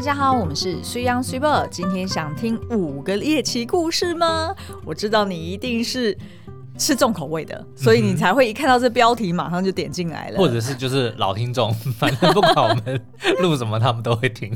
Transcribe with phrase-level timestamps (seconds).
[0.00, 1.68] 大家好，我们是水 Young Super。
[1.70, 4.56] 今天想听五个猎奇故事吗？
[4.82, 6.16] 我知道你一定是
[6.78, 10.38] 吃重口味的，所以你才会一看到这标题马上就点进来了。
[10.38, 12.98] 或者是就是老听众，反正不管我们
[13.42, 14.50] 录什么，他们都会听。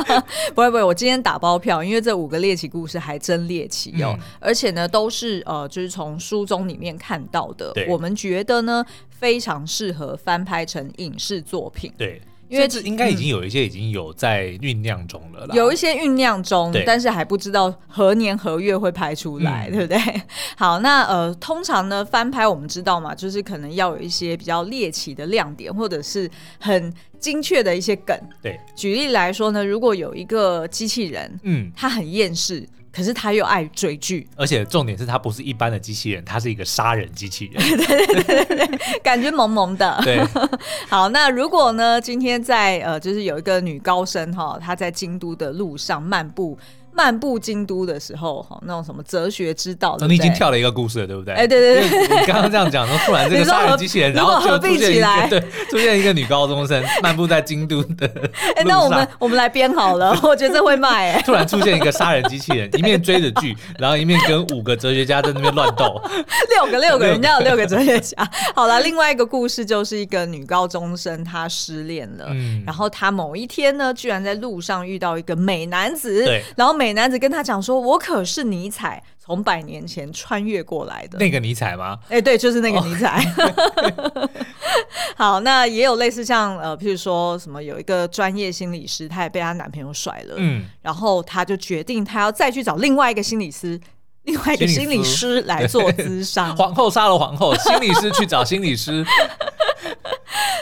[0.56, 7.70] 不会不会，我今天打包票，因为这五个猎奇故事还真猎奇哦，嗯、而且呢都是呃，就是从书中里面看到的。
[7.86, 11.92] 我们觉得呢非常适合翻拍成影视作品。
[11.98, 12.18] 对。
[12.48, 20.22] 因为这应该已经有一些已经有在酝酿中了啦，有一些酝酿中，但是还不知道何年何月会拍出来，嗯、对不对？
[20.56, 28.16] 好，那呃，通常呢翻拍我们知道嘛，就是可能要有一些比较猎奇的亮点，或者是很精确的一些梗。
[28.42, 32.66] 对，举例来说呢，如果有一个机器人，嗯，他很厌世。
[32.96, 37.62] 可是他又爱追剧，而且重点是他不是一般的机器人，他是一个杀人机器人。
[37.76, 40.00] 对对对对对，感觉萌萌的。
[40.02, 40.18] 对，
[40.88, 46.58] 好，那如果呢，今天在呃，就是有一个女高生哈，她在京都的路上漫步。
[46.96, 51.34] 漫步京都的时候，哈，那种什么哲学之道，你已经跳了一个故事了，对不对？
[51.34, 58.10] 哎，对对对，你刚刚这样讲，然后突然这个杀人机器人，然后就出现一个， 对，出现一个女高中生漫步在京都的。
[58.56, 61.12] 哎，那我们我们来编好了，我觉得这会卖。
[61.12, 66.00] 哎， 突然出现一个杀人机器人，一面追着剧，然后一面跟五个哲学家在那边乱斗。
[66.48, 68.16] 六个六个，人家有六个哲学家。
[68.54, 72.28] 好了，另外一个故事就是一个女高中生，她失恋了，
[72.64, 76.85] 然后她某一天呢，居然在路上遇到一个美男子，对，然后美。
[76.86, 83.20] 美男子跟他讲说：“我可是尼采，从百年前穿越过来的那个尼采吗？”哎，对，就是那个尼采。
[84.14, 84.30] Oh.
[85.18, 93.80] 好，那也有类似像呃，譬如说什么，有一个专业心理师，她也被她男朋友甩了，嗯，然后她就决定，她要再去找另外一个心理师，
[94.22, 96.54] 另外一个心理师来做咨商。
[96.56, 99.04] 皇后杀了皇后，心理师去找心理师，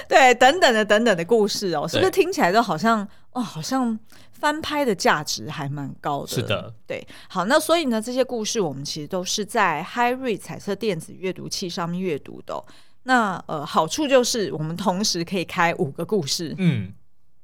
[0.08, 3.98] 对，等等的等等的故事哦，是不是听起来都好像哦，好像。
[4.44, 12.62] 翻拍的价值还蛮高的，是的，对，好，那所以呢，这些故事我们其实都是在 HyRead 彩色电子阅读器上面阅读的哦。
[13.04, 16.92] 那呃，好处就是我们同时可以开五个故事，嗯，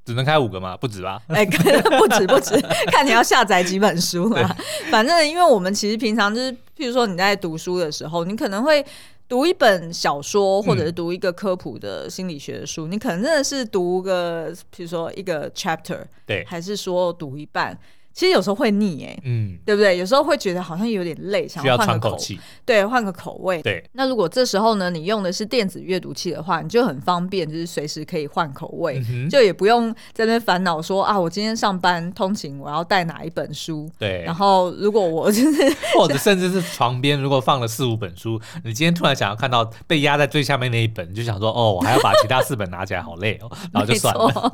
[0.04, 0.76] 只能开五个吗？
[0.76, 1.22] 不止吧？
[1.28, 2.60] 哎，不止不止，
[2.92, 4.54] 看你要下载几本书啦。
[4.90, 8.84] 反正因为我们其实平常就是，譬如说你在读书的时候，你可能会。
[9.30, 17.78] 读一本小说，或者是读一个科普的心理学的书，嗯、你可能真的是读个，比如说一个 chapter，对，还是说读一半。
[18.12, 19.96] 其实有时候会腻哎、欸，嗯，对不对？
[19.96, 23.62] 有时候会觉得好像有点累，想要换个口气，对，换个口味。
[23.62, 29.00] 对，那如果这时候呢，你用的是电子阅读器的话，你就很方便，就是随时可以换口味，
[29.30, 33.88] 就也不用在那烦恼说啊，我今天上班通勤我要带哪一本书？
[33.98, 34.22] 对。
[34.24, 44.52] 然后如果我就是，或者甚至是床边如果放了四五本书，你今天突然想要看到被压在最下面那一本，你就想说哦，我还要把其他四本拿起来，好累哦，然后就算了。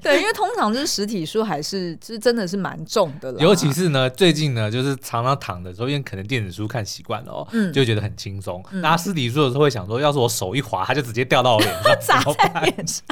[0.00, 2.75] 对，因为通常就是实体书还是就是真的是蛮。
[2.84, 8.62] 重的了，尤其是呢，最近呢，就是常常躺的时候，因为可能电子书看习惯了哦，嗯，就会觉得很轻松。
[8.72, 11.72] 拿实体书的时候会想说，要是我手一滑，它就直接掉到我脸
[12.02, 13.02] 上， 砸在脸上。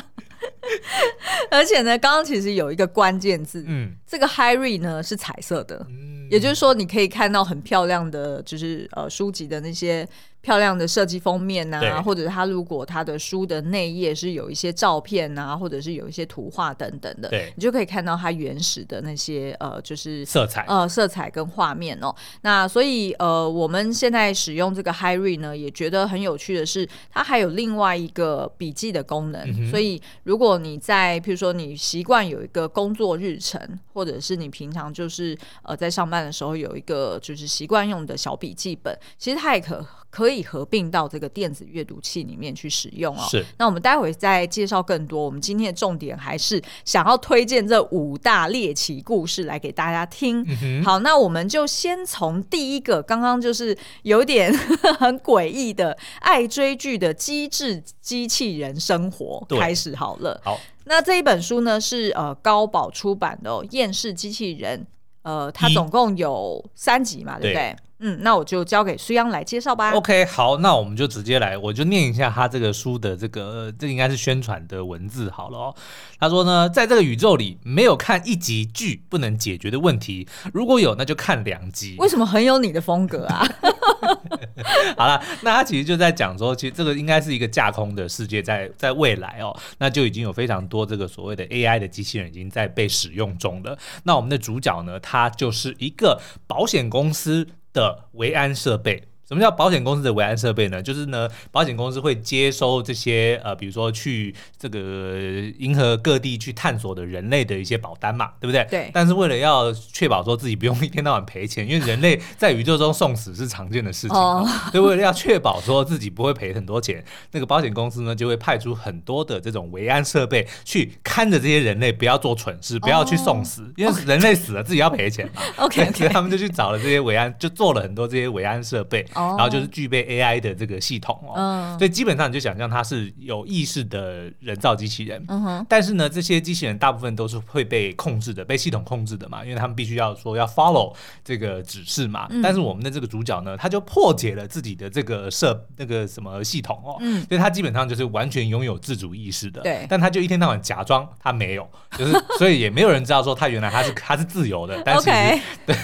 [1.51, 10.09] 而且呢，刚刚其实有一个关键字，嗯，这个 Harry 呢是彩色的，嗯，也就是说你可以看到很漂亮的，就是呃书籍的那些。
[10.44, 22.15] 漂亮的设计封面呐、啊，或者是它如果他的书的内页是有一些照片呐、啊，或者是有一些图画等等的，对，你就可以看到它原始的那些呃，就是色彩呃色彩跟画面哦。
[22.43, 29.41] 那所以呃，我们现在使用这个 HyRead 呢，也觉得很有趣的是，它还有另外一个笔记的功能。
[29.47, 33.59] 嗯、所以如果你在譬如说你习惯有一个工作日程，
[33.94, 39.83] 或者是你平常就是呃在上班的时候有一个就是习惯用的小笔记本，其实它也可。
[40.15, 43.27] 可以合并到这个电子阅读器里面去使用哦。
[43.29, 45.25] 是，那我们待会再介绍更多。
[45.25, 50.47] 我们今天的重点还是想要推荐这五大猎奇故事来给大家听。
[50.63, 54.57] 嗯、好，那我们就先从第一个，刚刚就是有点
[55.01, 60.41] 很诡异的爱追剧的机智机器人生活开始好了。
[60.45, 64.78] 好，那这一本书呢是呃高宝出版的哦，《厌世机器人》。
[65.25, 67.75] 呃，它总共有三集嘛，对不对？
[68.04, 69.92] 对嗯，那我就交给苏央来介绍吧。
[69.92, 75.74] OK，好，那我们就直接来，我就念一下他这个书的这个，这应该是宣传的文字好了哦。
[76.21, 81.97] 他说呢，在这个宇宙里，没有看一集剧不能解决的问题，如果有，那就看两集。
[81.98, 83.42] 为什么很有你的风格啊？
[84.98, 93.78] 好了，那他其实就在讲说，其实这个应该是一个架空的世界在，在在未来哦，那就已经有非常多这个所谓的 AI 的机器人已经在被使用中了。
[94.03, 99.14] 那我们的主角呢，他就是一个保险公司的维安设备。
[99.26, 100.82] 什么叫保险公司的维安设备呢？
[100.82, 105.16] 就是呢，保险公司会接收这些呃，比如说去这个
[105.59, 108.66] 银河各地去探索的人类的一些保单嘛，对不对？
[108.71, 108.91] 对。
[108.92, 125.41] 但是为了要确保说自己不用一天到晚赔钱，因为人类在宇宙中送死是常见的事情，哦，所以为了要确保说自己不会赔很多钱，那个保险公司呢就会派出很多的这种维安设备去看着这些人类不要做蠢事，不要去送死，哦，因为人类死了自己要赔钱嘛。
[125.65, 129.06] OK， 所以他们就去找了这些维安，就做了很多这些维安设备。
[129.15, 135.25] 然后就是具备 AI 的这个系统哦，嗯、所以基本上你就想象它是有意识的人造机器人。
[135.28, 140.95] 嗯、哼但是呢，这些机器人大部分都是会被控制的，被系统控制的嘛，因为他们必须要说要 follow
[141.25, 142.27] 这个指示嘛。
[142.31, 149.60] 嗯、但是我们的这个主角呢，他就破解了自己的这个设那个什么系统哦，嗯、所以他基本上就是完全拥有自主意识的。
[149.63, 154.83] 对，但他就一天到晚假装他没有，就是所以也没有人知道说他原来他是他是自由的。
[154.84, 155.77] 但是 Okay 对，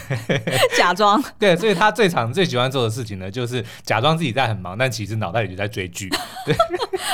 [0.77, 6.09] 假装 对，所以他最常最喜欢做的事情呢，就是假装自己在很忙，但其实脑袋里就在追剧。
[6.45, 6.57] 对，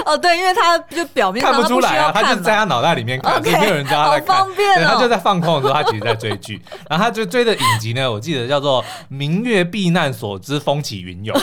[0.06, 4.37] 哦，对，因为他就表面看不出来啊，他就在他脑袋里面看，就 Okay, 没有人知道他在看。
[4.38, 6.62] 方便哦，他就在放空的时候，他其实在追剧。
[6.88, 11.37] 然后他就追的影集呢，我记得叫做《明月避难所之风起云涌》。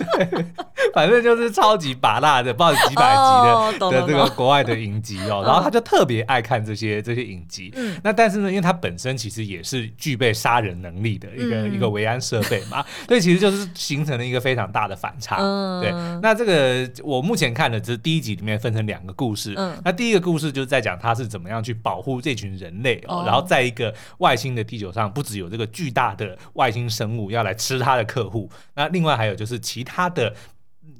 [0.16, 0.46] 对，
[0.94, 5.42] 反正就是超级拔辣的，不知道几百集的、oh, 的这个国外的影集哦。
[5.44, 7.70] 然后他就特别爱看这些这些影集。
[7.76, 15.36] 嗯，那但是呢，因为他本身其实也是具备杀人能力的一个、嗯、一个维安设备嘛，所以其实就是形成了一个非常大的反差。
[15.40, 15.90] 嗯，对。
[16.22, 19.52] 那这个我目前看的只是第一集里面分成两个故事。
[19.58, 29.84] 嗯，那第一个故事就是在讲他是怎么样去保护这群人类哦，然后在一个外星的地球上，不只有这个巨大的外星生物要来吃他的客户，那另外还有就是其。
[29.92, 30.32] 他的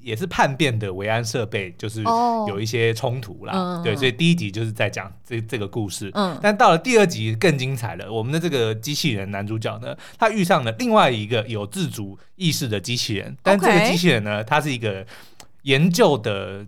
[0.02, 2.02] 也是叛变的维安设备，就是
[2.48, 3.52] 有一些冲突啦。
[3.52, 6.10] Oh, 对，所以第一集就是在讲这这个故事。
[6.14, 8.10] 嗯，但到了第二集更精彩了。
[8.12, 15.06] 我们的这个机器人男主角呢，他遇上了另外一个有自主意识的机器人，但这个机器人呢，它是一个
[15.62, 16.64] 研究的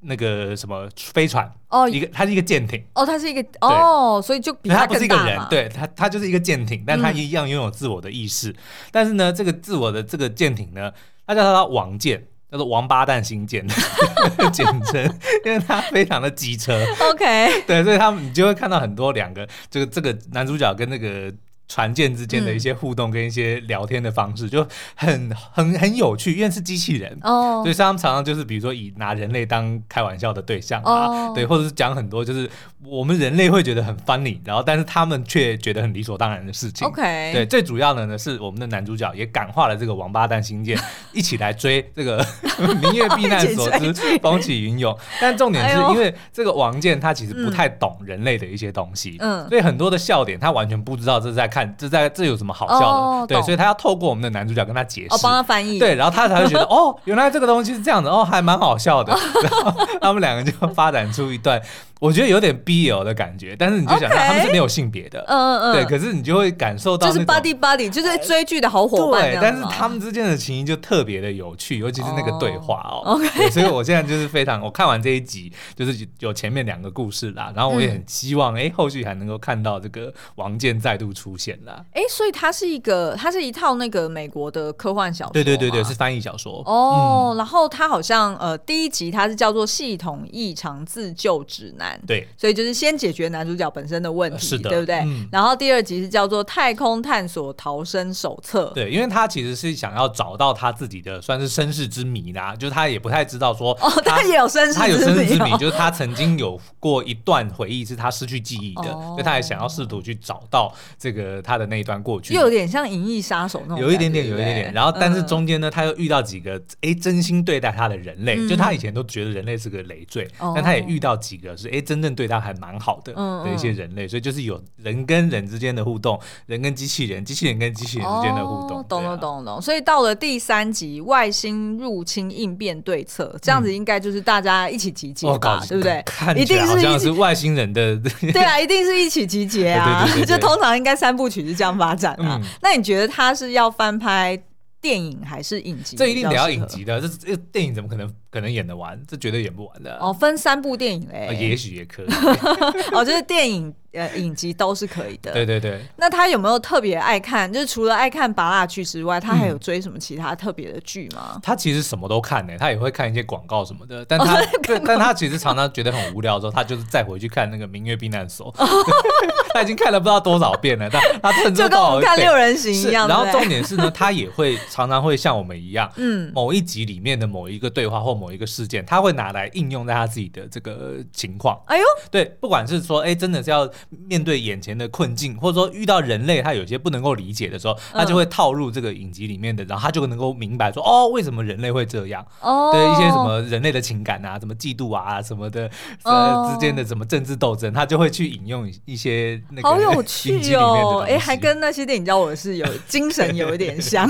[0.00, 8.50] 那个什么飞船哦，oh, 一个它是一个舰艇哦，它是一个哦，所以就比他不是一个人，对它它就是一个舰艇，但他一样拥有自我的意识。
[8.50, 8.56] 嗯、
[8.92, 10.92] 但是呢，这个自我的这个舰艇呢。
[11.28, 13.66] 他叫他王剑，叫做王八蛋星舰，
[14.52, 15.02] 简称，
[15.44, 16.84] 因为他非常的机车。
[17.10, 21.32] OK，对，所以他们你就会看到很多两个，这个这个男主角跟那个。
[21.68, 27.18] 船舰之间的一些互动跟一些聊天的方式就很很很有趣，因为是机器人。
[27.22, 32.48] 哦，所以他们常常就是比如说以拿人类当开玩笑的对象啊，对，或者是讲很多就是
[32.84, 36.86] 我们人类会觉得很 funny，然后但是他们却觉得很理所当然的事情。
[36.86, 40.78] OK，对，最主要的呢是我们的男主角也感化了这个王八蛋星舰，
[41.12, 42.24] 一起来追这个
[42.80, 43.92] 明月避难所之
[44.22, 44.96] 风起云涌。
[45.20, 51.50] 但重点是因为这个王剑他其实不太懂人类的一些东西，嗯，所以很多的笑点他完全不知道这是在。
[51.56, 52.86] 看这在这有什么好笑的？
[52.86, 59.16] 哦、对，所以他要透过我们的男主角跟他解释，哦，帮他翻译，对，然后他才会觉得 哦，原来这个东西是这样的，哦，还蛮好笑的。
[59.42, 61.60] 然后他们两个就发展出一段。
[61.98, 86.62] 我觉得有点 BL 的感觉，但是你就想他们是没有性别的，嗯嗯嗯，对，可是你就会感受到就是 buddy buddy，就是追剧的好伙伴，对，但是他们之间的情谊就特别的有趣，尤其是那个对话哦，OK，所以我现在就是非常，我看完这一集就是有前面两个故事啦，然后我也很希望哎后续还能够看到这个王健再度出现啦，哎，所以它是一个，它是一套那个美国的科幻小说，对对对对，是翻译小说。
[86.66, 92.76] 哦，然后它好像呃第一集它是叫做系统异常自救指南，对，所以就是。
[92.76, 94.96] 先解决男主角本身的问题，是的，对不对？
[94.96, 98.66] 嗯、然后第二集是叫做《太空探索逃生手册》。
[98.74, 114.72] 对，因为他其实是想要找到他自己的算是身世之谜啦，就是他也不太知道说哦，他也有身世，他有身世之谜，就是他曾经有过一段回忆是他失去记忆的，哦、所以他也想要试图去找到这个他的那一段过去，又有点像《银翼杀手》那种，有一点点，有一点点。
[114.72, 123.12] 然后，但是中间呢，他又遇到几个哎真心对待他的人类，嗯、就他以前都觉得人类是个累赘，嗯、但他也遇到几个是哎真正对他还蛮好的。
[123.16, 128.84] 嗯的一些人类，所以就是有人跟人之间的互动，人跟机器人，机器人跟机器人之间的互动。
[128.88, 129.62] 懂了，懂了，懂。
[129.62, 136.02] 所以到了第三集，外星入侵应变对策，这样子应该就是大家一起集结吧，对不对？
[136.36, 137.96] 一定是像是外星人的。
[138.32, 140.06] 对啊，一定是一起集结啊！
[140.26, 142.40] 就通常应该三部曲是这样发展啊。
[142.60, 144.40] 那你觉得他是要翻拍
[144.80, 145.96] 电影还是影集？
[145.96, 148.12] 这一定得要影集的，这这电影怎么可能？
[148.36, 149.96] 可能演得完，这绝对演不完的。
[149.98, 152.06] 哦，分三部电影嘞，也许也可以。
[152.92, 153.74] 哦，就是电影。
[153.92, 155.32] 呃，影集都是可以的。
[155.32, 155.80] 对对对。
[155.96, 157.50] 那他有没有特别爱看？
[157.50, 161.30] 就是除了爱看拔蜡剧之外，他还有追什么其他特别的剧吗？
[161.36, 161.40] 嗯？
[161.42, 164.04] 他其实什么都看呢，他也会看一些广告什么的。
[164.04, 168.68] 但他，哦、但他其实常常觉得很无聊的时候，他就是再回去看那个《明月避难所》哦。
[169.54, 173.08] 他已经看了不知道多少遍了，他他甚至就跟我们看六人行一样。
[173.08, 181.60] 然后重点是呢，他也会常常会像我们一样，嗯，某一集里面的某一个对话或某一个事件，他会拿来应用在他自己的这个情况。
[181.66, 183.68] 哎呦，对，不管是说，哎，真的是要
[184.08, 192.26] 面对眼前的困境，或者说遇到人类他有些不能够理解的时候，他就会套入这个影集里面的，然后他就能够明白说，哦，为什么人类会这样？
[192.40, 195.70] 哦，对一些什么人类的情感啊，什么嫉妒啊，什么的，
[196.04, 199.68] 呃，之间的什么政治斗争，他就会去引用一些那个。
[199.68, 204.08] 好有趣哦，哎，还跟那些电影教我的是有精神有一点像。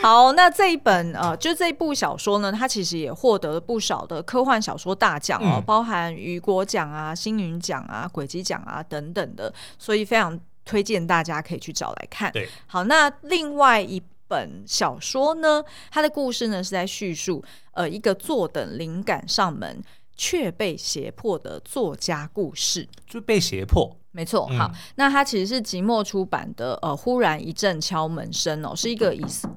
[0.00, 12.30] 好，那这一本呃，就这一部小说呢，它其实也获得了不少的科幻小说大奖哦，嗯、包含雨果奖啊、星云奖啊、轨迹奖啊等等的，所以非常推荐大家可以去找来看。
[12.32, 19.82] 对，好，那另外一本小说呢，它的故事呢是在叙述呃一个坐等灵感上门
[20.16, 23.96] 却被胁迫的作家故事，就被胁迫。
[24.14, 29.48] 没错，好，嗯、那它其实是即墨出版的，呃，忽然一阵敲门声哦，是一个以色，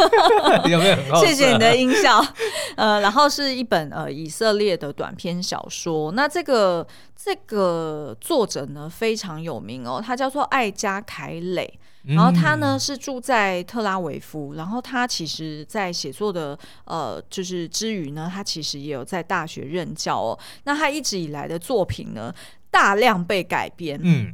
[0.70, 1.14] 有没有？
[1.16, 2.18] 谢谢你的音效，
[2.76, 11.78] 呃，然后是一本呃以色列的短篇小说，那这个这个作者呢非常有名哦，他叫做艾加凯磊，
[12.14, 22.34] 然后他呢是住在特拉维夫，然后他其实在写作的呃就是之余呢，他其实也有在大学任教哦，那他一直以来的作品呢。
[22.72, 24.32] 大量被改编，嗯，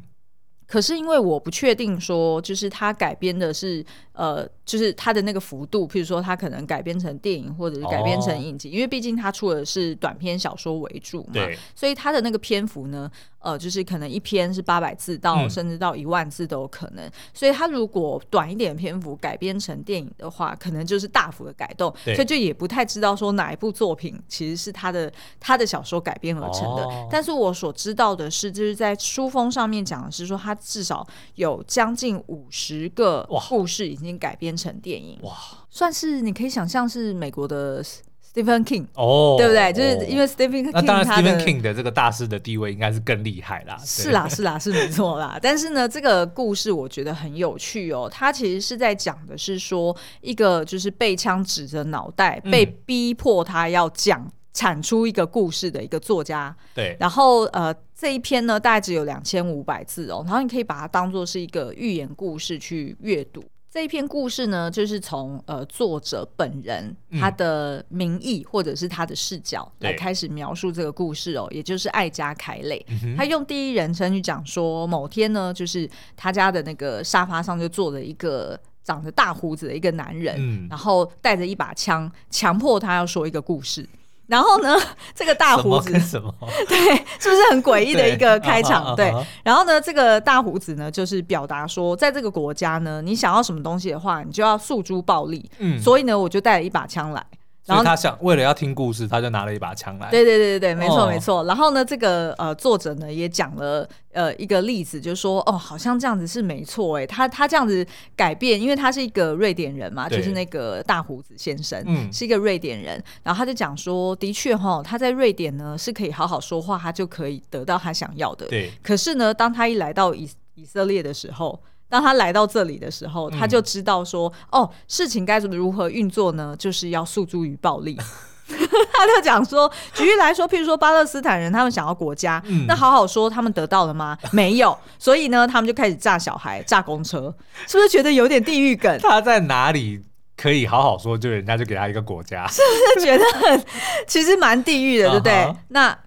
[0.66, 3.82] 可是因为我不确定说，就是他改编的是
[4.16, 4.48] 呃。
[4.66, 11.40] 就是它的那个幅度，譬如说，它可能改编成电影，或者是改编成影集，哦、因为毕竟它出的是短篇小说为主嘛，
[11.72, 13.08] 所以它的那个篇幅呢，
[13.38, 17.08] 呃，就是可能一篇是八百字到、嗯、甚至到一万字都有可能。
[17.32, 26.82] 所以它如果短一点的篇幅改编成电影的话，可能就是大幅的改动，所以就也不太知道说哪一部作品其实是他的他的小说改编而成的。
[26.82, 31.06] 哦、但是我所知道的是，就是在书封上面讲的是说，他至少
[31.36, 34.56] 有将近五十个故事已经改编。
[34.56, 35.34] 成电影哇，
[35.68, 39.70] 算是你可以想象是美国的 Stephen King 哦，对不对？
[39.70, 43.76] 就是因为 Stephen King，那当然 Stephen King 的这个大师的地位应该是更厉害啦。
[43.84, 45.38] 是啦，是啦，是没错啦。
[45.42, 48.08] 但是呢，这个故事我觉得很有趣哦。
[48.10, 56.56] 它其实是在讲的是说，一个就是被枪指着脑袋，被逼迫他要讲产出一个故事的一个作家。
[56.74, 56.96] 对。
[56.98, 60.22] 然后呃，这一篇呢，大概只有两千五百字哦。
[60.26, 63.42] 然后你可以把它当做是一个寓言故事去阅读。
[63.76, 83.86] 这一篇故事呢，就是从呃作者本人他的名义或者是他的视角来开始描述这个故事哦，也就是爱家凯磊，嗯、他用第一人称去讲说，某天呢，就是他家的那个沙发上就坐着一个长着大胡子的一个男人，嗯、然后带着一把枪，强迫他要说一个故事。
[84.26, 84.76] 然后呢，
[85.14, 86.34] 这个大胡子什么？
[86.68, 86.78] 对，
[87.18, 88.94] 是不是很诡异的一个开场？
[88.96, 89.26] 对，对。
[89.44, 95.48] 然后呢，这个大胡子呢，就是表达说，在这个国家呢，你想要什么东西的话，你就要诉诸暴力。
[95.58, 97.24] 嗯，所以呢，我就带了一把枪来。
[97.66, 100.08] 然后他想为了要听故事，他就拿了一把枪来。
[100.08, 101.44] 对对对对对，没错没错。
[101.44, 113.02] 然后呢，这个呃作者呢也讲了呃一个例子，就是说哦，好像这样子是没错哎，他他这样子改变，因为他是一个瑞典人嘛，就是那个大胡子先生，嗯，是一个瑞典人。
[113.24, 118.46] 然后他就讲说，的确哈，他在瑞典呢是可以好好说话，他就可以得到他想要的。
[118.46, 118.70] 对。
[118.82, 121.60] 可是呢，当他一来到以以色列的时候。
[121.88, 126.54] 当他来到这里的时候，他就知道说：“嗯、哦，事情该怎么如何运作呢？
[126.58, 127.96] 就是要诉诸于暴力。
[128.46, 134.16] ”他就讲说：“举例来说，譬如说巴勒斯坦人，他们想要国家，嗯、那好好说，他们得到了吗？
[134.32, 134.76] 没有。
[134.98, 137.34] 所以呢，他们就开始炸小孩、炸公车，
[137.66, 138.98] 是不是觉得有点地狱梗？
[139.00, 140.00] 他在哪里
[140.36, 143.64] 可以好好说，就人家就给他一个国家， 是不是觉得很
[144.06, 145.56] 其实蛮地狱的，对不对？” uh huh.
[145.68, 145.98] 那。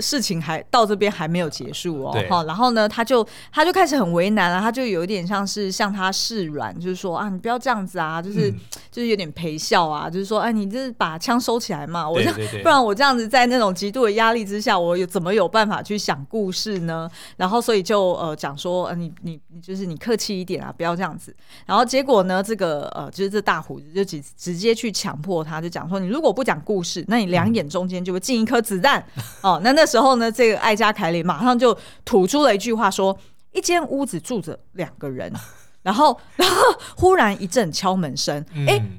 [0.00, 12.30] 事情还到这边还没有结束哦，好，然后呢，他就他就开始很为难了，他就有一点像是向他示软，就是说啊，你不要这样子啊，就是、嗯、就是有点陪笑啊，就是说，哎，你这是把枪收起来嘛，我这
[12.62, 17.10] 不然我这样子在那种极度的压力之下，我有怎么有办法去想故事呢？
[17.38, 21.34] 然后所以就呃讲说，呃，你你你就是你客气一点啊，不要这样子。
[21.64, 29.77] 然后结果呢，这个呃就是这大胡子就直直接去强迫他，就讲说，你如果不讲故事，那你两眼中间就会进一颗子弹、嗯、哦，那。
[29.78, 33.16] 那时候呢，这个艾加凯里马上就吐出了一句话说
[33.52, 35.32] ：“一间屋子住着两个人，
[35.82, 36.56] 然后， 然后
[36.96, 38.98] 忽然一阵敲门声，哎、嗯，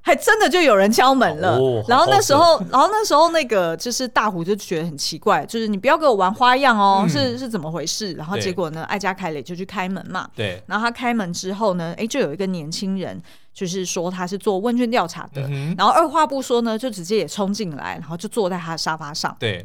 [0.00, 1.58] 还真的就有人敲门了。
[1.58, 8.14] 哦、然后那时候，然后那时候那个就是大虎就觉得很奇怪，就是你不要给我玩花样哦，嗯、是是怎么回事？
[8.14, 10.26] 然后结果呢，艾嘉凯里就去开门嘛。
[10.34, 10.62] 对。
[10.66, 13.22] 然后他开门之后呢，哎，就有一个年轻人，
[13.52, 19.36] 就是说他是做问卷调查的，嗯、然后二话不说呢，就直接也冲进来，然后就坐在他的沙发上。
[19.38, 19.64] 对。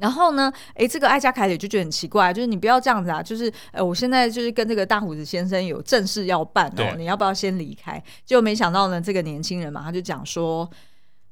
[0.00, 8.02] 然后呢，哎，这个艾加凯里就觉得很奇怪，就是你不要这样子啊，就是，呃，我现在就是跟这个大胡子先生有正事要办哦，你要不要先离开？
[8.24, 10.68] 结果没想到呢，这个年轻人嘛，他就讲说，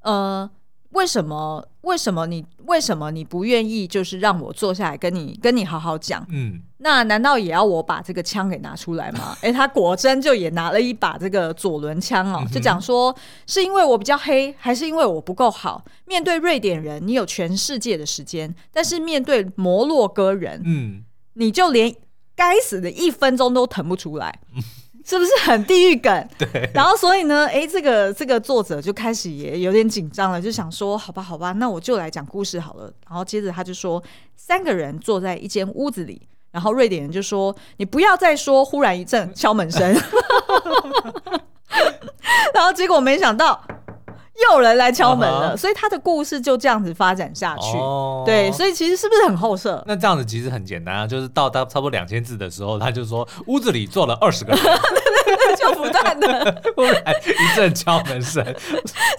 [0.02, 0.48] 呃。
[0.90, 1.66] 为什么？
[1.82, 3.86] 为什么你为什么你不愿意？
[3.86, 6.26] 就是让我坐下来跟你跟你好好讲。
[6.28, 9.36] 嗯，那难道也要我把这个枪给拿出来吗？
[9.40, 13.14] 哎，他果真就也拿了一把这个左轮枪哦，就讲说
[13.46, 15.82] 是因为我比较黑，还是因为我不够好？
[16.04, 21.04] 面对瑞典人，你有全世界的时间，但是面对摩洛哥人，嗯，
[21.34, 21.94] 你就连
[22.34, 24.40] 该死的一分钟都腾不出来。
[25.08, 26.12] 是不是很地狱梗？
[26.38, 26.70] 对。
[26.74, 32.92] 然后所以呢，哎，这个这个作者就开始也有点紧张了，就想说，好吧，好吧，那我就来讲故事好了。
[33.08, 34.02] 然后接着他就说，
[34.36, 39.80] 三个人坐在一间屋子里，然后瑞典人就说：“你不要再说。”忽然一阵敲门声，
[42.52, 43.64] 然后结果没想到。
[44.44, 45.56] 又有人来敲门了，uh huh.
[45.56, 47.76] 所以他的故事就这样子发展下去。
[47.76, 48.24] Oh.
[48.24, 49.82] 对，所以其实是不是很后设？
[49.86, 54.62] 那这样子其实很简单啊，就是到他差不多两千字的时候，他就说屋子里坐了二十个人。
[55.58, 58.44] 就不断的， 忽然一阵敲门声，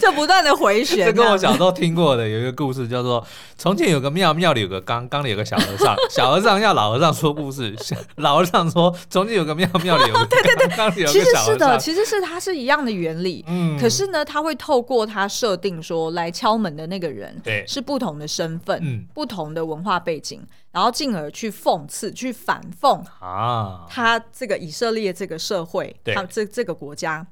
[0.00, 1.06] 就不断的回旋。
[1.06, 3.24] 这跟我小时候听过的有一个故事，叫做
[3.58, 7.76] 从前有个庙，庙里有个缸，缸里有个小和尚，小和尚要老和尚说故事，
[8.16, 13.44] 老和尚说从前有个庙，庙里有个对对对，缸里有个其实是的，其实是它是一样的原理。
[13.46, 20.40] 嗯，可是呢，他会透过他设定说来敲门的那个人，对，是不同的身份，嗯，不同的文化背景。
[20.72, 26.14] 然后进而去讽刺、去反讽啊，他这个以色列这个社会，对。
[26.14, 27.26] 他这这个国家，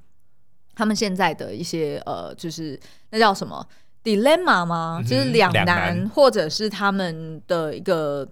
[0.75, 2.79] 他们现在的一些呃，就是
[3.11, 3.67] 那叫什么
[4.05, 4.99] ？dilemma 吗？
[5.01, 8.29] 嗯、就是两难，或者是他们的一个。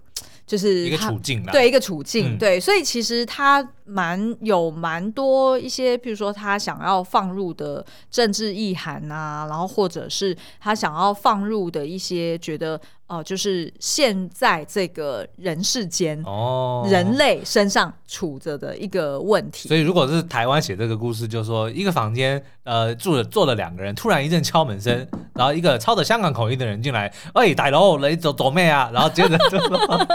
[0.47, 19.69] 就是一个处境，对一个处境，嗯、对，所以其实他蛮有蛮多一些，譬如说他想要放入的政治意涵啊，然后或者是他想要放入的一些觉得，哦、呃，就是现在这个人世间哦，人类身上处着的一个问题。
[19.69, 30.07] 所以如果是台湾写这个故事，就是说一个房间，呃，住了坐了两个人，突然一阵敲门声，嗯、然后一个操着香港口音的人进来，哎，大佬，来走走妹啊，然后接着就说。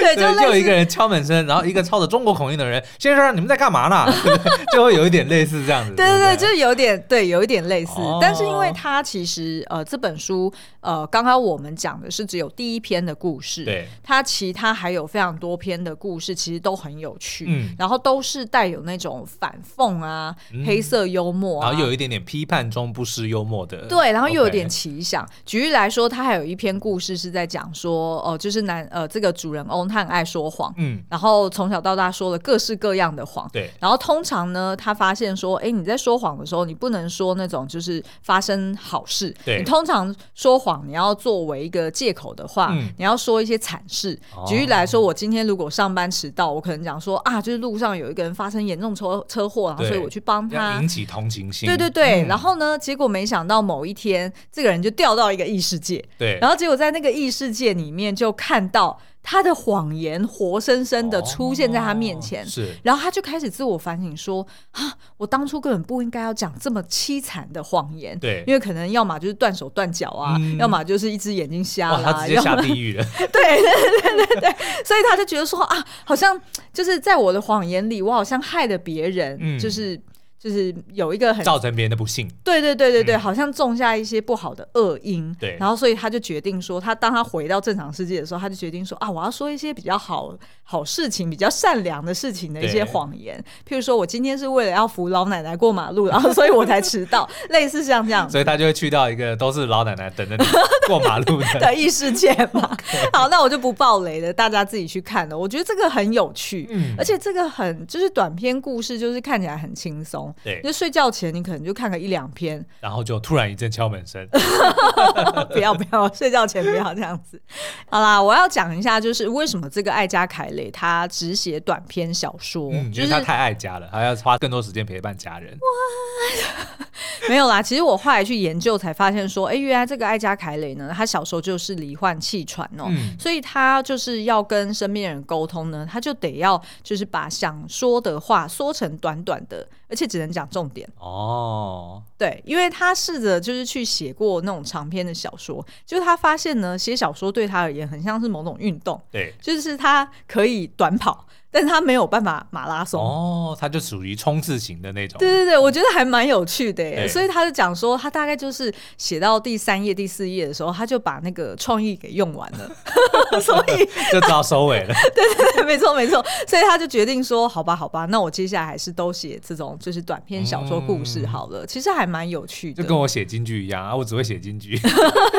[0.00, 4.12] 对， 就就有一个人敲门声，然后一个操着中国口音的人，先生，你们在干嘛呢？
[4.72, 5.94] 就会有一点类似这样子。
[5.94, 7.92] 对对对，就是有点对，有一点类似。
[8.20, 25.28] 但是因为他其实呃，这本书呃，刚刚我们讲的是只有第一篇的故事，对，它其他还有非常多篇的故事，其实都很有趣，嗯，然后都是带有那种反讽啊、黑色幽默，然后有一点点批判中不失幽默的，对，然后又有点奇想。
[25.44, 29.90] 举例来说，他还有一篇故事是在讲说，哦，就是男呃，这个主人翁。
[29.90, 33.68] 他很爱说谎，嗯，然后从小到大说了各式各样的谎，对。
[33.80, 39.58] 然后通常呢，他发现说，哎，你在说谎的时候，你不能说那种就是发生好事，对。
[39.58, 44.18] 你通常说谎，你要作为一个借口的话，嗯、你要说一些惨事。
[44.36, 51.66] 哦、举例来说，我今天如果上班迟到，我可能讲说啊，就是路上有一个人发生严重车车祸，然后所以我去帮他，引起同情心。
[51.66, 52.24] 对对对。
[52.24, 56.38] 嗯、然后呢，结果没想到某一天，这个人就掉到一个异世界，对。
[56.40, 58.98] 然后结果在那个异世界里面就看到。
[59.22, 73.04] 他的谎言活生生的出现在他面前，哦、是，然后他就开始自我反省说：“啊，我当初根本不应该要讲这么凄惨的谎言，对，因为可能要么就是断手断脚啊，嗯、要么就是一只眼睛瞎了，他直接下地狱了。
[73.18, 73.62] 对对
[74.00, 74.50] 对对对对，
[74.84, 76.40] 所以他就觉得说啊，好像
[76.72, 80.00] 就是在我的谎言里，我好像害了别人，嗯、就是。”
[80.42, 100.44] 就是有一个很造成别人的不幸，对对对对对，嗯、好像种下一些不好的恶因，对，然后所以他就决定说，他当他回到正常世界的时候，他就决定说啊，我要说一些比较好好事情、比较善良的事情的一些谎言，譬如说我今天是为了要扶老奶奶过马路，然后所以我才迟到， 类似像这样，所以他就会去到一个都是老奶奶等着你
[100.88, 101.60] 过马路的。
[101.60, 102.74] 的异世界嘛。
[103.12, 105.36] 好，那我就不爆雷了，大家自己去看了。
[105.36, 110.29] 我觉得这个很有趣，嗯，而且这个很就是短篇故事，就是看起来很轻松。
[110.42, 114.26] 对，就睡觉前你可能就看个一两篇，然后就突然一阵敲门声。
[115.52, 117.40] 不要不要，睡觉前不要这样子。
[117.88, 125.52] 好啦，我要讲一下，就是为什么这个艾嘉凯蕾他只写短篇小说，嗯，就是他太爱家了，他要花更多时间陪伴家人。
[125.52, 126.86] 哇，
[127.28, 142.02] 没有啦，其实我后来去研究才发现说，哎，原来这个艾嘉凯蕾呢，他小时候就是罹患气喘哦，嗯，所以他就是要跟身边人沟通呢，他就得要就是把想说的话说成短短的，而且只能讲重点哦。
[142.16, 151.26] 对，因为他试着就是去写过那种长篇的小说，就是他发现呢，写小说对他而言很像是某种运动，对，就是他可以短跑。
[151.50, 155.18] 但是他没有办法马拉松哦，他就属于冲刺型的那种。
[155.18, 157.08] 对对对，我觉得还蛮有趣的耶。
[157.08, 162.70] 所以他就讲说，他大概就是写到第三页、第四页的时候，他就把那个创意给用完了，
[163.42, 164.94] 所以 就知道收尾了。
[165.14, 166.24] 对对对，没错没错。
[166.46, 171.64] 所以他就决定说，好吧好吧，那我接下来还是都写这种就是短篇小说故事好了。
[171.64, 174.78] 嗯、其实还蛮有趣的，就跟我写京剧一样啊，我只会写京剧，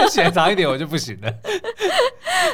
[0.09, 1.33] 写长一点我就不行了。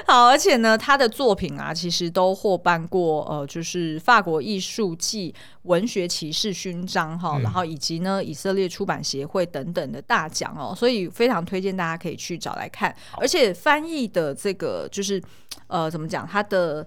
[0.06, 5.34] 好，而且呢，他的作品啊，其实都获颁过呃，就是法国艺术暨
[5.64, 12.96] 文学骑士勋章哈，然后以及呢以色列出版协会等等的大奖哦，所以非常推荐大家可以去找来看。
[13.14, 15.20] 而且翻译的这个就是
[15.68, 16.86] 呃，怎么讲，它的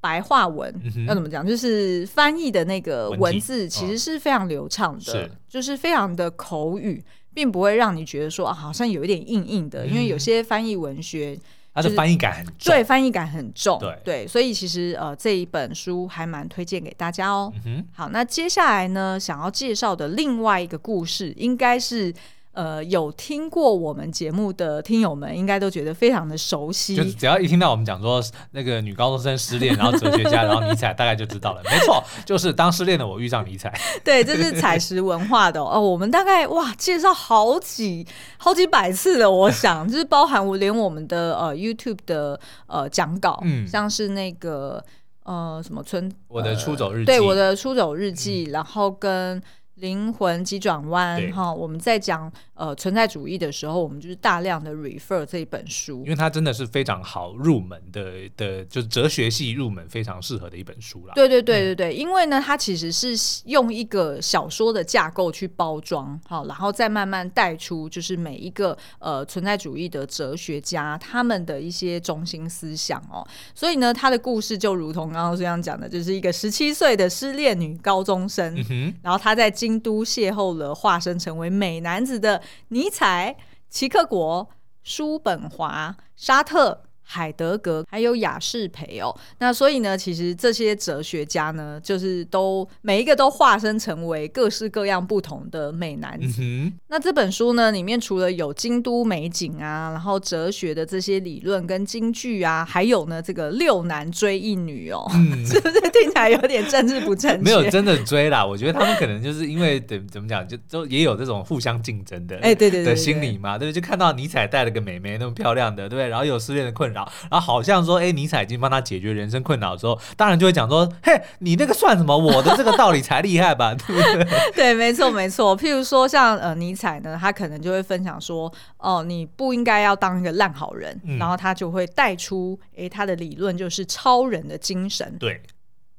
[0.00, 0.72] 白话文
[1.08, 7.02] 要怎么讲，就是翻译的那个文字其实是非常流畅的，就是非常的口语，
[7.34, 11.38] 并不会让你觉得说啊，好像有一点硬硬的，因为有些翻译文学。
[11.74, 17.52] 它的翻译感很重，就是、对，翻译感很重，对对，所以其实呃这一本书还蛮推荐给大家哦。
[17.64, 22.12] 嗯、好，那接下来呢，想要介绍的另外一个故事，应该是。
[22.52, 26.94] 呃，有听过我们节目的听友们，应该都觉得非常的熟悉。
[26.94, 31.62] 就只要一听到我们讲说那个女高中生失恋，然后哲学家，然后尼采，大概就知道了。
[31.64, 33.72] 没错，就是当失恋的我遇上尼采。
[34.04, 35.80] 对，这是采石文化的 哦。
[35.80, 44.84] 我们大概哇介绍好几好几百次了，我想就是包含我连我们的呃 YouTube 的呃讲稿，嗯，像是那个
[45.22, 49.42] 呃什么村我的出走日记，对我的出走日记，嗯、然后跟。
[49.82, 61.14] 灵魂急转弯哈我们在讲呃存在主义的时候，我们就是大量的 refer 这一本书，因为它真的是非常好入门的的，就是哲学系入门非常适合的一本书啦。
[61.16, 73.26] 对对对对对，嗯、因为呢，它其实是用一个小说的架构去包装，好、哦，然后再慢慢带出就是每一个呃存在主义的哲学家他们的一些中心思想哦。
[73.56, 83.36] 所以呢，他的故事就如同刚刚这样讲的，就是一个十七岁的失恋女高中生，嗯、哼然后她在京都邂逅了化身成为美男子的尼采、
[83.68, 84.50] 齐克国、
[84.82, 86.91] 叔本华、沙特。
[87.02, 96.42] 海德格还有雅士培哦，那所以呢，其实这些哲学家呢，就是都每一个都化身成为各式各样不同的美男子。
[96.88, 107.42] 那这本书呢，里面除了有京都美景啊，然后哲学的这些理论跟京剧啊，还有呢这个六男追一女哦，嗯、 是不是听起来有点政治不正确？
[107.42, 113.80] 没有真的追啦，我觉得他们可能就是因为怎 怎么讲，就都也有这种互相竞争的哎，对对的心理嘛，对不对？
[113.80, 116.08] 就看到尼采带了个美眉那么漂亮的，对不对？
[116.08, 117.12] 然后有失恋的困扰。
[117.30, 122.16] 然后好像说，哎，尼采已经帮他解决人生困扰的时候，当然就会讲说，嘿，你那个算什么？
[122.16, 123.74] 我的这个道理才厉害吧？
[123.86, 124.26] 对不对？
[124.54, 125.56] 对，没错，没错。
[125.56, 135.16] 譬如说，像呃，尼采呢，他可能就会分享说，哦，你不应该要当一个烂好人，嗯、然后他就会带出，哎，他的理论就是超人的精神。
[135.18, 135.42] 对。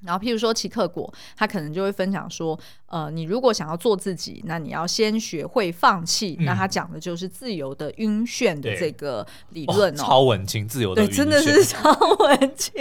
[0.06, 6.36] 然后，譬如说奇克果，他可能就会分享说，呃，你如果想要做自己，那你要先学会放弃。
[6.40, 11.90] 嗯、那他讲的就是自由的晕眩的这个理论哦，超文青，自由的真的是超
[12.20, 12.74] 文青。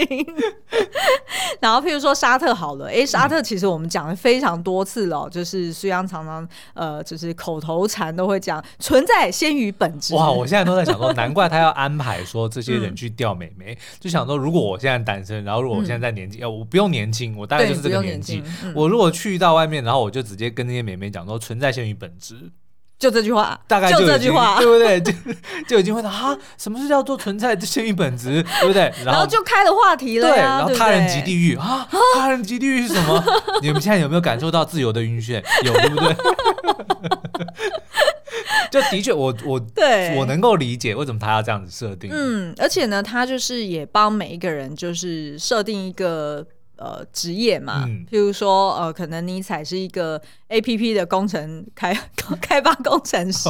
[1.60, 10.14] 然后，譬如说沙特好了，哎，沙特其实我们讲了非常多次了，嗯、就是虽然常常呃，就是口头禅都会讲存在先于本质。
[10.16, 17.11] 哇，我现在都在想说，难怪他要安排说这些人去钓美眉，嗯、就想说，如果我现在单身，然后如果我现在在年纪，呃、嗯，我不用年。
[17.36, 18.42] 我大概就是这个年纪。
[18.64, 22.50] 嗯、我如果去到外面，然后我就直接跟那些美眉讲说：“存在先于本质。”
[22.98, 24.98] 就这句话，大概就，就这句话，对不对？
[25.02, 25.12] 就
[25.66, 28.82] 就已经会到啊，什么是叫做存在先于本质，对不对？
[29.04, 30.30] 然后，然后就开了话题了、啊。
[30.30, 33.24] 对，然后他人即地狱啊，他人即地狱是什么？
[33.60, 35.42] 你们现在有没有感受到自由的晕眩？
[35.64, 36.14] 有，对不对？
[38.70, 42.08] 就的确，我我对我能够理解为什么他要这样子设定。
[42.12, 46.46] 嗯，而且呢，他就是也帮每一个人就是设定一个。
[46.82, 51.96] 呃，职业嘛，嗯、譬如说，呃，可能尼采是一个 APP 的工程开
[52.42, 53.48] 开发工程师.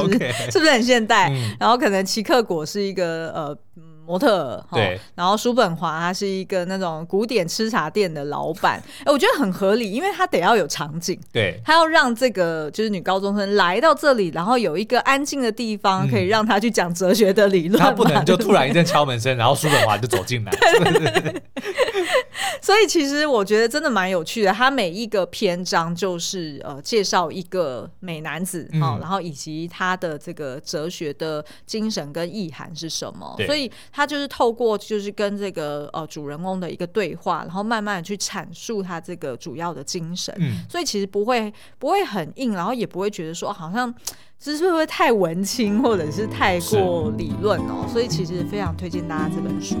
[0.51, 1.29] 是不是很现代？
[1.31, 3.57] 嗯、然后可能奇克果是一个呃。
[4.05, 21.41] 模特儿，对，然后叔本华他是一个那种古典吃茶店的老板，哎，我觉得很合理，因为他得要有场景，对，他要让这个就是女高中生来到这里，然后有一个安静的地方可以让他去讲哲学的理论，他不能就突然一阵敲门声，然后叔本华就走进来，对 对对。
[22.63, 24.53] 所以其实我觉得真的蛮有趣的。
[24.53, 33.35] 他每一个篇章就是呃介绍一个美男子啊、嗯，然后以及他的这个哲学的精神跟意涵是什么。
[33.45, 40.33] 所以他就是透过就是跟这个呃主人公的一个对话，然后慢慢的去阐述他这个主要的精神。
[40.39, 43.93] 嗯、所以其实不会不会很硬，然后也不会觉得说好像。
[44.39, 47.87] 只是会不会太文青，或者是太过理论哦？
[47.87, 49.77] 所以其实非常推荐大家这本书。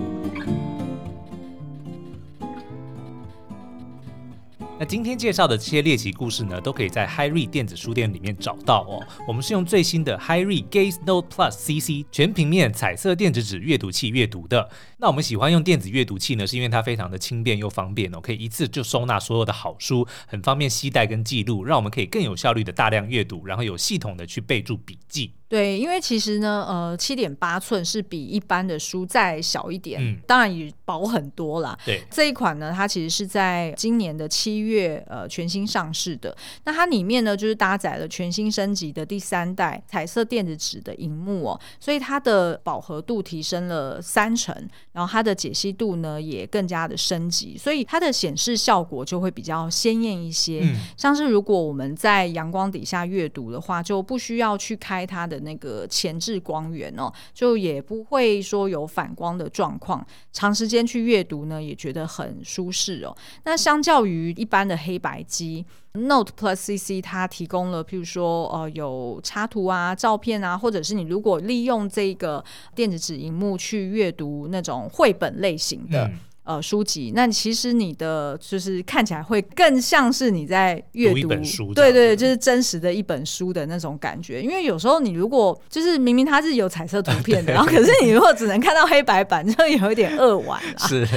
[4.79, 9.05] 那今天介绍的这些猎奇故事呢，都可以在 HiRe 电子书店里面找到哦。
[9.27, 14.67] 我们是用最新的 HiRe Gaze Note Plus CC 全平面彩色电子纸阅读器阅读的。
[14.97, 25.33] 那我们喜欢用电子阅读器呢，是因为它非常的轻便又方便哦，可以一次就收纳所有的好书，很方便携带跟记录，让我们可以更有效率的大量阅读，然后有系统的去备注笔记。
[25.49, 31.77] 对，因为其实呢，呃，七点八寸是比一般的书再小一点，嗯，当然也薄很多啦。
[31.85, 36.35] 对，这一款呢，它其实是在今年的七月呃全新上市的。
[36.63, 44.55] 那它里面呢，就是搭载了全新升级的第三代彩色电子纸的荧幕哦，所以它的饱和度提升了三成，
[44.93, 50.61] 然后它的解析度呢也更加的升级，所以它的显示效果就会比较鲜艳一些。
[50.63, 55.32] 嗯，像是如果我们在阳光底下阅读的话，就不需要去开它的。
[55.33, 63.15] 的那个前置光源哦，就也不会说有反光的状况，长时间去阅读呢，也觉得很舒适哦。
[63.45, 72.43] 那相较于一般的黑白机，Note Plus CC 它提供了，譬如说呃有插图啊、照片啊，或者是你如果利用这个
[72.75, 76.11] 电子纸荧幕去阅读那种绘本类型的。
[76.45, 84.41] 呃，书籍，那其实你的就是看起来会更像是你在阅读，读一本书，对对，就是真实的一本书的那种感觉。
[84.41, 90.79] 因为有时候你如果就是明明它是有彩色图片的， 然后可是你如果只能看到黑白版，就有一点扼腕了。
[90.85, 91.07] 是，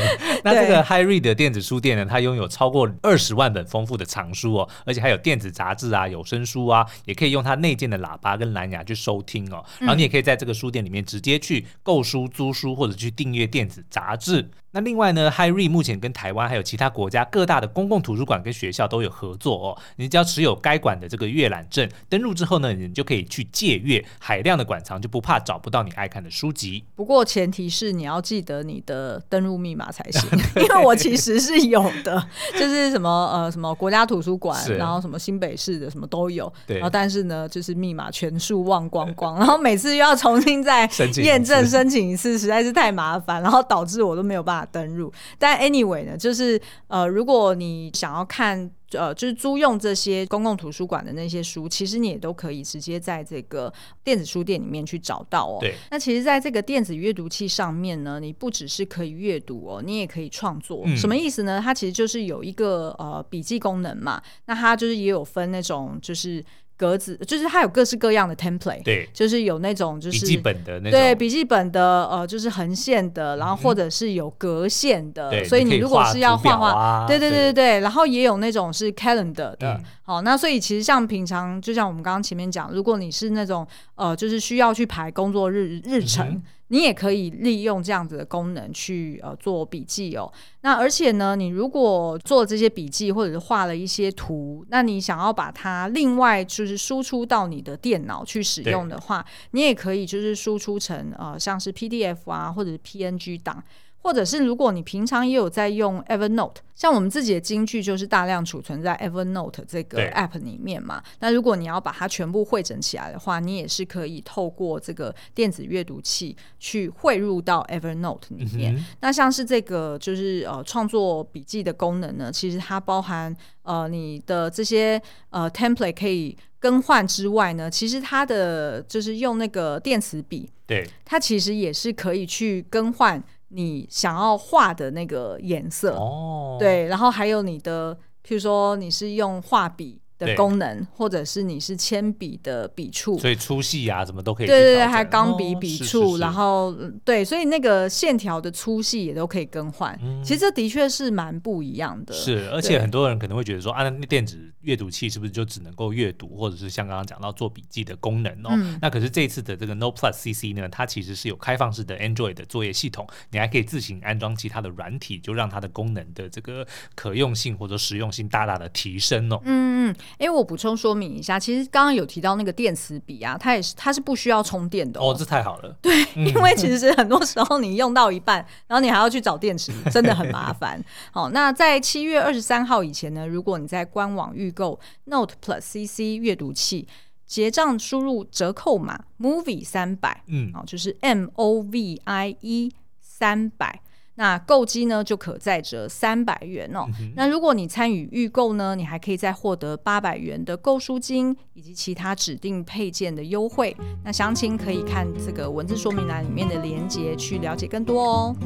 [0.45, 9.65] 那这个 HyRead 的电子书店呢，它拥有超过二十万本丰富的藏书哦，而且还有电子杂志啊、有声书啊，也可以用它内建的喇叭跟蓝牙去收听哦。
[9.81, 14.49] 然后你也可以在这个书店里面直接去购书、租书或者去订阅电子杂志。
[14.77, 19.79] 那另外呢，HyRead 目前跟台湾还有其他国家各大的公共图书馆跟学校都有合作哦。
[19.97, 26.85] 你只要持有该馆的这个阅览证，登录之后呢，你就可以去借阅海量的馆藏，就不怕找不到你爱看的书籍。
[26.95, 40.87] 不过前提是你要记得你的登录密码才行，因为我其实是有的，就是什么呃什么国家图书馆，然后什么新北市的什么都有，然后但是呢，就是密码全数忘光光，然后每次又要重新再
[41.25, 44.66] 验证申请一次，实在是太麻烦，然后导致我都没有办法。
[44.67, 53.73] 登入，但 anyway 呢，就是呃，如果你想要看呃，就是租用这些公共图书馆的那些书，其实你也都可以直接在这个
[54.05, 55.59] 电子书店里面去找到哦。
[55.61, 55.75] 对。
[55.91, 60.83] 那其实，在这个电子阅读器上面呢，你不只是可以阅读哦，你也可以创作。
[60.85, 60.97] 嗯。
[60.97, 61.61] 什么意思呢？
[61.63, 64.23] 它其实就是有一个呃笔记功能嘛。
[64.47, 66.43] 那它就是也有分那种就是。
[66.77, 86.29] 格子就是它有各式各样的 template，对，就是有那种就是笔记本的那种，对，笔记本的呃就是横线的，然后或者是有格线的，嗯、所以你如果是要画画、啊，对对对对对，然后也有那种是 calendar 的，嗯、好，那所以其实像平常就像我们刚刚前面讲，如果你是那种呃就是需要去排工作日日程。
[86.29, 90.33] 嗯你也可以利用这样子的功能去呃做笔记哦。
[90.63, 103.63] 那而且呢，你如果做这些笔记或者是画了一些图，那你想要把它另外就是输出到你的电脑去使用的话，你也可以就是输出成呃像是 PDF 啊或者是 PNG 档。
[104.07, 111.03] 或者是如果你平常也有在用 Evernote，像我们自己的金句就是大量储存在 Evernote 这个 App 里面嘛。
[111.19, 118.77] 那如果你要把它全部汇整起来的话，你也是可以透过这个电子阅读器去汇入到 Evernote 里面。
[118.77, 133.21] 嗯、那像是这个就是呃创作笔记的功能呢，其实它包含呃你的这些呃 template 可以更换之外呢，其实它的就是用那个电磁笔，对，它其实也是可以去更换。
[133.49, 135.95] 你想要画的那个颜色。
[135.97, 144.47] 哦，对，然后还有你的，譬如说你是用画笔的功能，或者是你是铅笔的笔触，所以粗细啊，什么都可以。
[144.47, 146.75] 对对对，还有钢笔笔触，然后
[147.05, 149.99] 对，所以那个线条的粗细也都可以更换。
[150.03, 152.15] 嗯、其实这的确是蛮不一样的。
[152.15, 158.51] 是，而且很多人可能会觉得说，啊，那电子阅读器是不是就只能够阅读，或者是像刚刚讲到做笔记的功能哦？
[158.53, 169.41] 嗯、那可是这次的这个 Note Plus CC 呢，它其实是有开放式的 Android 的作业系统，你还可以自行安装其他的软体，就让它的功能的这个可用性或者实用性大大的提升哦。
[169.45, 169.97] 嗯嗯。
[170.19, 175.11] 因为我补充说明一下，其实刚刚有提到那个电磁笔啊，它也是它是不需要充电的哦。
[175.11, 175.77] 哦，这太好了。
[175.83, 180.83] 对，因为其实很多时候你用到一半，然后你还要去找电池，真的很麻烦。
[181.11, 186.87] 好，那在七月二十三号以前呢，如果你在官网预购 Note Plus CC 阅读器，
[187.27, 193.83] 结账输入折扣码 Movie 三百，嗯，好，就是 M O V I E 三百。
[194.17, 196.87] 那购机呢就可再折三百元哦。
[197.01, 203.77] 嗯、那如果你参与预购呢，你还可以再获得八百元的购书金以及其他指定配件的优惠。
[204.05, 208.37] 那详情可以看这个文字说明栏里面的连接去了解更多哦。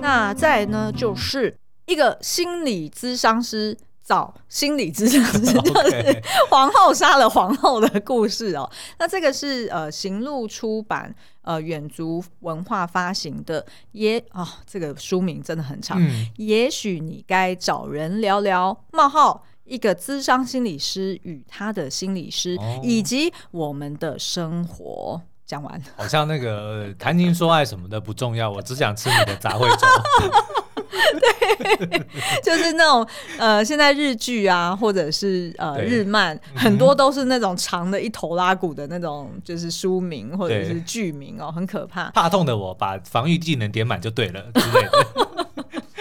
[0.00, 3.76] 那再呢，就是一个心理咨商师。
[4.02, 8.68] 找心理咨询师， 就是 皇后杀了皇后的故事哦。
[8.98, 11.14] 那这个是呃行路出版
[11.50, 16.00] 呃远足文化发行的，也啊、哦、这个书名真的很长。
[16.00, 25.20] 嗯、也许你该找人聊聊冒号一个资商心理师与他的心理师、哦、以及我们的生活。
[25.44, 29.86] 讲完，好像那个谈情说爱什么的不重要，我只想吃你的杂烩粥。
[31.88, 32.06] 对，
[32.42, 33.06] 就是那种
[33.38, 42.10] 呃，现在日剧啊，或者是呃日漫，很多都是那种长的一头拉骨的那种，就是书名或者是剧名哦，很可怕。
[42.10, 44.90] 怕痛的我把防御技能点满就对了 之类的。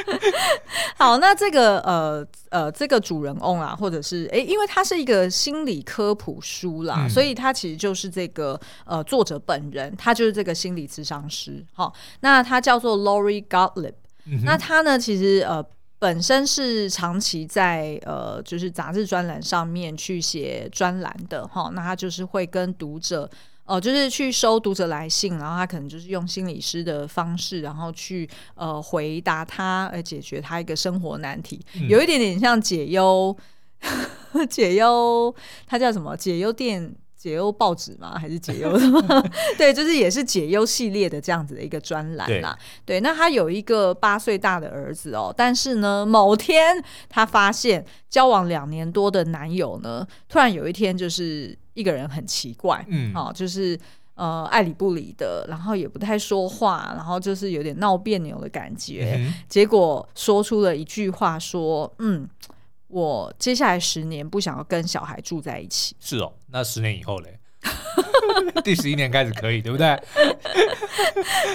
[0.97, 11.63] 好，那这个呃呃，这个主人翁啊，或者是哎，因为他是一个心理科普书啦，嗯、所以他其实就是这个呃作者本人，他就是这个心理咨商师。
[11.73, 13.93] 好，那他叫做 Lori Gottlieb。
[14.29, 15.63] 嗯、那他呢，其实呃
[15.97, 21.69] 本身是长期在呃就是杂志专栏上面去写专栏的哈。
[21.73, 23.29] 那他就是会跟读者。
[23.65, 33.37] 哦，就是去收读者来信，然后他可能就是用心理师的方式，然后去呃回答他，呃解决他一个生活难题，嗯、有一点点像解忧，
[34.49, 35.31] 解忧，
[35.67, 36.17] 他叫什么？
[36.17, 36.91] 解忧电。
[37.19, 38.17] 解忧报纸吗？
[38.17, 39.01] 还是解忧什么？
[39.57, 42.57] 对，就是也是解忧系列的这样子的一个专栏啦。
[42.85, 53.77] 对，对，那他有一个八岁大的儿子哦，但是呢，某天他发现交往两年多的男友呢，突然有一天就是一个人很奇怪，嗯，哦，就是
[54.15, 62.29] 呃爱理不理的，然后也不太说话，然后就是有点闹别扭的感觉，嗯、结果说出了一句话说，嗯。
[62.89, 65.95] 我接下来十年不想要跟小孩住在一起。
[65.99, 67.39] 是哦，那十年以后嘞？
[68.63, 69.87] 第十一年开始可以，对不对？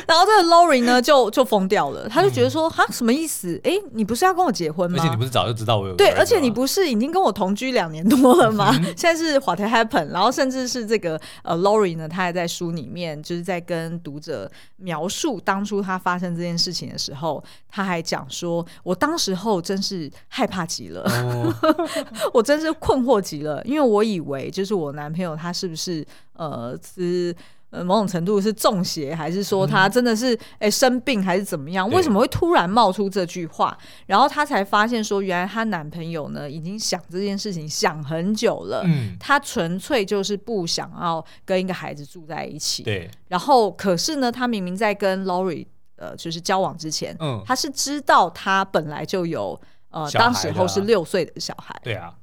[0.07, 3.59] 然后这个 Lori 呢，就就疯掉了，他就觉得说，哈，什么意思？
[3.65, 4.99] 哎，你不是要跟我结婚吗？
[4.99, 5.95] 而且你不是早就知道我有？
[5.97, 8.73] 对，而且你不是已经跟我同居两年多了吗？
[8.97, 10.11] 现在是 What happened？
[10.11, 21.05] 然后甚至是这个呃 Lori 呢，他还在书里面就是在跟读者描述当初他发生这件事情的时候，他还讲说，我当时候真是害怕极了，
[22.33, 25.94] 我真是困惑极了，因为我以为就是我男朋友他是不是？
[26.33, 27.35] 呃，是
[27.71, 31.91] 呃，某种程度是中邪，还是说他真的是哎、生病，还是怎么样？
[31.91, 33.77] 为什么会突然冒出这句话？
[34.07, 38.85] 然后她才发现说，原来她男朋友呢已经想这件事情想很久了。
[38.87, 42.85] 嗯，他纯粹就是不想要跟一个孩子住在一起。
[42.85, 43.11] 对。
[43.27, 51.75] 然后，可是呢，他明明在跟 Lori 呃，就是交往之前，嗯，他是知道他本来就有呃，当时候是六岁的小孩。
[51.83, 52.15] 对啊。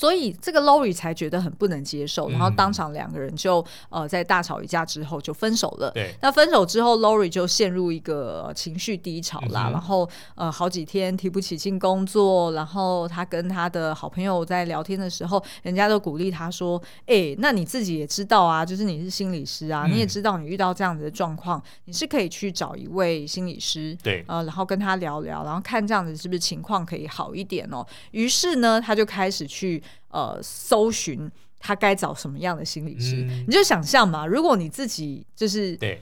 [0.00, 5.90] 所以这个 Lori 才觉得很不能接受，然后当场两个人就呃在大吵一架之后就分手了。
[5.90, 29.82] 对，那分手之后，Lori 就陷入一个情绪低潮啦，嗯、然后呃好几天提不起劲工作，然后他跟他的好朋友在聊天的时候，人家都鼓励他说：“哎、欸，那你自己也知道啊，就是你是心理师啊，嗯、你也知道你遇到这样子的状况，你是可以去找一位心理师，对，呃，然后跟他聊聊，然后看这样子是不是情况可以好一点哦。”于是呢，他就开始去。
[30.08, 36.00] 呃，搜寻他该找什么样的心理师，嗯、你就想象嘛，如果你自己就是对，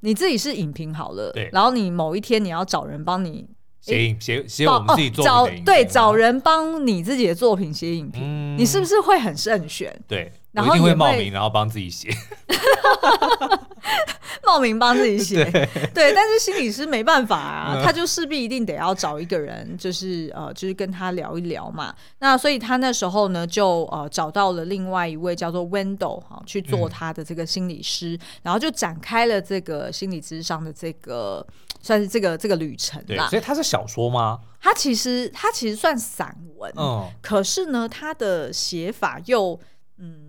[0.00, 3.48] 你自己是影评好了，对，然后你某一天你要找人帮你
[3.80, 9.98] 写影写写我们自己作品的影评、哦、找对找人帮你自己的作品写影评，嗯、你是不是会很慎选？
[10.06, 10.32] 对。
[10.52, 12.08] 然后一定会冒名，然后帮自己写，
[14.44, 21.94] 冒名帮自己写，对，对，但是心理师没办法啊，嗯、他就势必一定得要找一个人，就是呃，就是跟他聊一聊嘛。
[22.20, 31.46] 那所以他那时候呢，就呃找到了另外一位叫做 Wendell 哈，去做他的这个心理师，嗯、然后就展开了这个心理咨商的这个
[31.82, 33.28] 算是这个这个旅程啦。
[33.28, 34.40] 所以他是小说吗？
[34.60, 39.60] 他其实他其实算散文，嗯，可是呢，他的写法又
[39.98, 40.27] 嗯。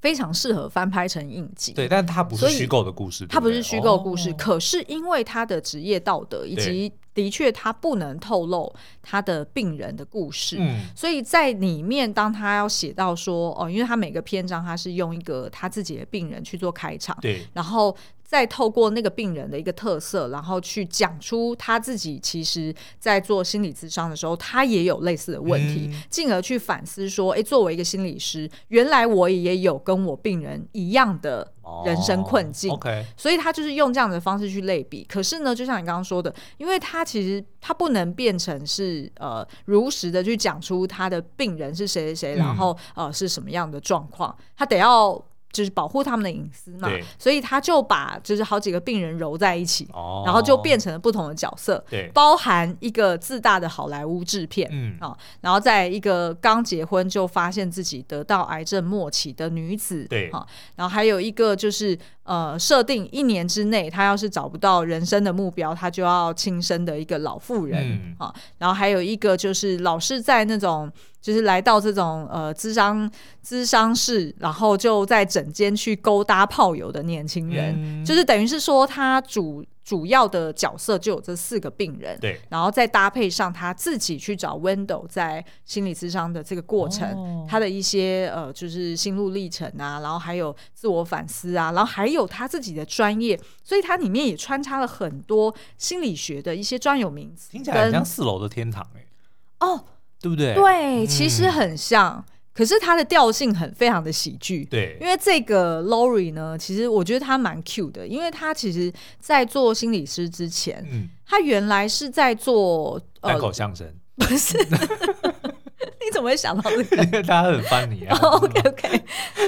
[0.00, 4.32] 非常适合翻拍成影集，对，但它不是虚构的故事，它不是虚构故事。
[4.34, 17.96] 可是因为他的职业道德以及的确他不能透露他的病人的故事，嗯，所以在里面当他要写到说哦，因为他每个篇章他是用一个他自己的病人去做开场，对，然后。
[18.28, 31.50] 再透过那个病人的一个特色，然后去讲出他自己其实，在做心理咨商的时候，他也有类似的问题，进、嗯、而去反思说：哎，作为一个心理师，原来我也有跟我病人一样的
[31.86, 32.70] 人生困境。
[32.70, 35.02] 哦、OK，所以他就是用这样的方式去类比。
[35.04, 45.24] 可是呢，就像你刚刚说的，因为他其实他不能变成是呃如实的去讲出他的病人是谁谁谁，然后呃是什么样的状况，他得要。
[45.58, 46.88] 就是保护他们的隐私嘛，
[47.18, 54.96] 所以他就把就是好几个病人揉在一起，哦、然后就变成了不同的角色，对，包含一个自大的好莱坞制片，嗯。
[55.00, 60.46] 啊，然后在一个刚结婚就发现自己得到癌症末期的女子，对，啊，
[60.76, 61.98] 然后还有一个就是
[62.28, 70.88] 呃设定一年之内他要是找不到人生的目标，他就要轻生的一个老妇人，嗯、啊，然后还有一个就是老是在那种。
[71.20, 73.10] 就是来到这种呃资商
[73.42, 99.84] 资商室，然后就在整间去勾搭炮友的年轻人，嗯、就是等于是说他主主要的角色就有这四个病人，对，然后再搭配上他自己去找 Window 在心理咨商的这个过程，哦、他的一些呃就是心路历程啊，然后还有自我反思啊，然后还有他自己的专业，所以它里面也穿插了很多心理学的一些专有名词，听起来很像四楼的天堂哎、欸，哦。
[100.20, 100.52] 对不对？
[100.52, 102.24] 对，其实很像，嗯、
[102.58, 104.64] 可是它的调性很非常的喜剧。
[104.64, 113.86] 对，因为这个 Lori 呢，其实我觉得他蛮 cute 的，因为他其实，在做心理师之前，嗯，他原来是在做单口相声，
[114.16, 114.58] 不是？
[116.02, 116.96] 你怎么会想到这个？
[117.06, 118.18] 因为他很 funny 啊。
[118.26, 119.02] Oh, OK OK，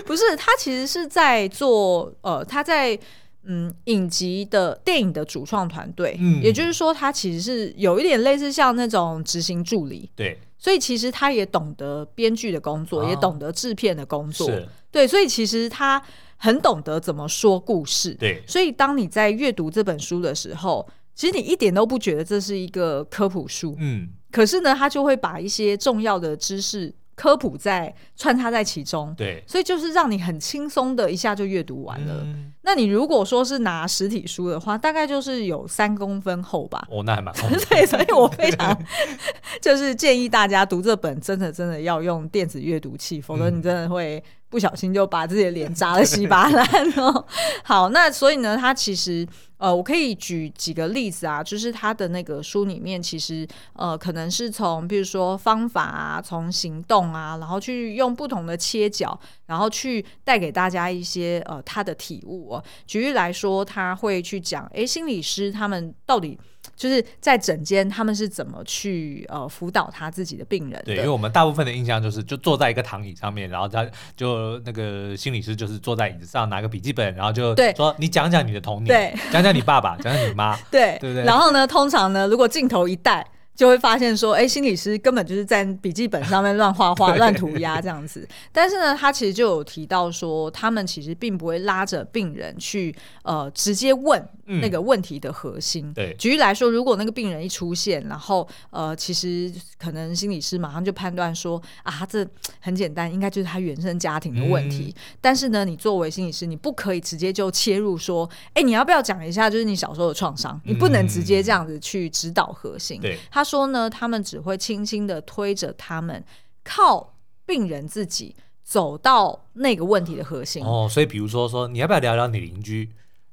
[0.06, 2.96] 不是，他其实是在做呃，他在。
[3.42, 14.68] 嗯，影集的电影的主创团队，嗯，也就是说，他其实是有一点类似像那种执行助理，对，所以其实他也懂得编剧的工作，啊、也懂得制片的工作，是。
[14.92, 16.00] 对，所以其实他
[16.36, 26.94] 很懂得怎么说故事，对，所以当你在阅读这本书的时候，其实你一点都不觉得这是一个科普书，嗯，可是呢，他就会把一些重要的知识。
[27.20, 32.22] 科普在穿插在其中，对，所以就是让你很轻松的一下就阅读完了。
[32.24, 36.82] 嗯、那你如果说是拿实体书的话，大概就是有三公分厚吧。
[36.90, 37.46] 哦，那还蛮厚。
[37.68, 38.74] 对，所以我非常
[39.60, 44.24] 就是建议大家读这本，真的真的要用电子阅读器，否则你真的会。
[44.50, 47.24] 不小心就把自己的脸砸得稀巴烂哦。
[47.64, 49.26] 好，那所以呢，他其实
[49.58, 62.64] 呃，我可以举几个例子啊，就是他的那个书里面，其实呃，可能是从比如说方法啊，从行动啊，然后去用不同的切角，然后去带给大家一些呃他的体悟哦。
[62.86, 66.38] 举例来说，他会去讲，诶，心理师他们到底。
[66.80, 70.82] 就是在诊间，他们是怎么去呃辅导他自己的病人？
[70.86, 81.22] 对，因为我们大部分的印象就是，就坐在一个躺椅上面，然后他就那个心理师就是坐在椅子上拿个笔记本，然后就说对你讲讲你的童年，对，讲讲你爸爸，讲讲你妈， 对，对不对？
[81.24, 83.26] 然后呢，通常呢，如果镜头一带。
[83.60, 88.26] 就会发现说，哎，心理师根本就是在笔记本上面乱画画、乱涂鸦这样子。
[88.50, 95.88] 但是呢，他其实就有提到说，他们其实并不会拉着病人去呃直接问那个问题的核心。
[95.88, 102.26] 嗯、对，举例来说，如果那个病人一出现，然后呃，其实可能心理师马上就判断说，啊，这
[102.60, 104.94] 很简单，应该就是他原生家庭的问题。
[104.96, 110.58] 嗯、但是呢，你作为心理师，你不可以直接就切入说，哎，你要不要讲一下，就是你小时候的创伤？
[110.64, 112.98] 你不能直接这样子去指导核心。
[113.02, 113.44] 对，他。
[113.50, 116.24] 说呢，他们只会轻轻的推着他们，
[116.62, 120.64] 靠病人自己走到那个问题的核心。
[120.64, 122.88] 哦，所以比如说说，你要不要聊聊你邻居？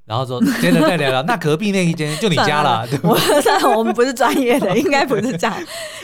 [0.05, 2.87] 然后说接着再聊聊，那隔壁那一间就你家了。
[2.89, 5.55] 对吧我我们不是专业的，应该不是这样。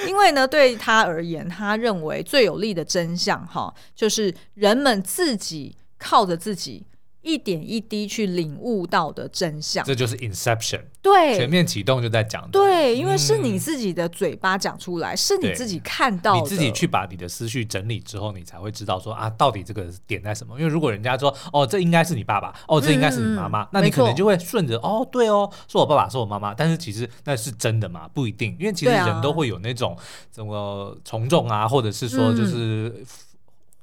[0.05, 6.85] 因为呢，对他而言，他认为最有利的真相，哈，就是人们自己靠着自己。
[7.23, 10.81] 一点一滴去领悟到的真相，这就是 Inception。
[11.01, 12.47] 对，全面启动就在讲。
[12.51, 20.57] 对，因为是你自己的嘴巴讲出来，嗯、是你自己看到的，你自己去把你的思绪整理之后，你才会知道说啊，到底这个点在什么？
[20.57, 26.53] 因为如果人家说哦，这应该是你爸爸，哦，这应该是你妈妈，嗯、那你可能就会顺着哦，对哦，是我爸爸，是我妈妈。
[26.53, 28.09] 但是其实那是真的吗？
[28.13, 29.97] 不一定，因为其实人都会有那种
[30.33, 32.93] 什么从众啊，或者是说就是。
[32.97, 33.05] 嗯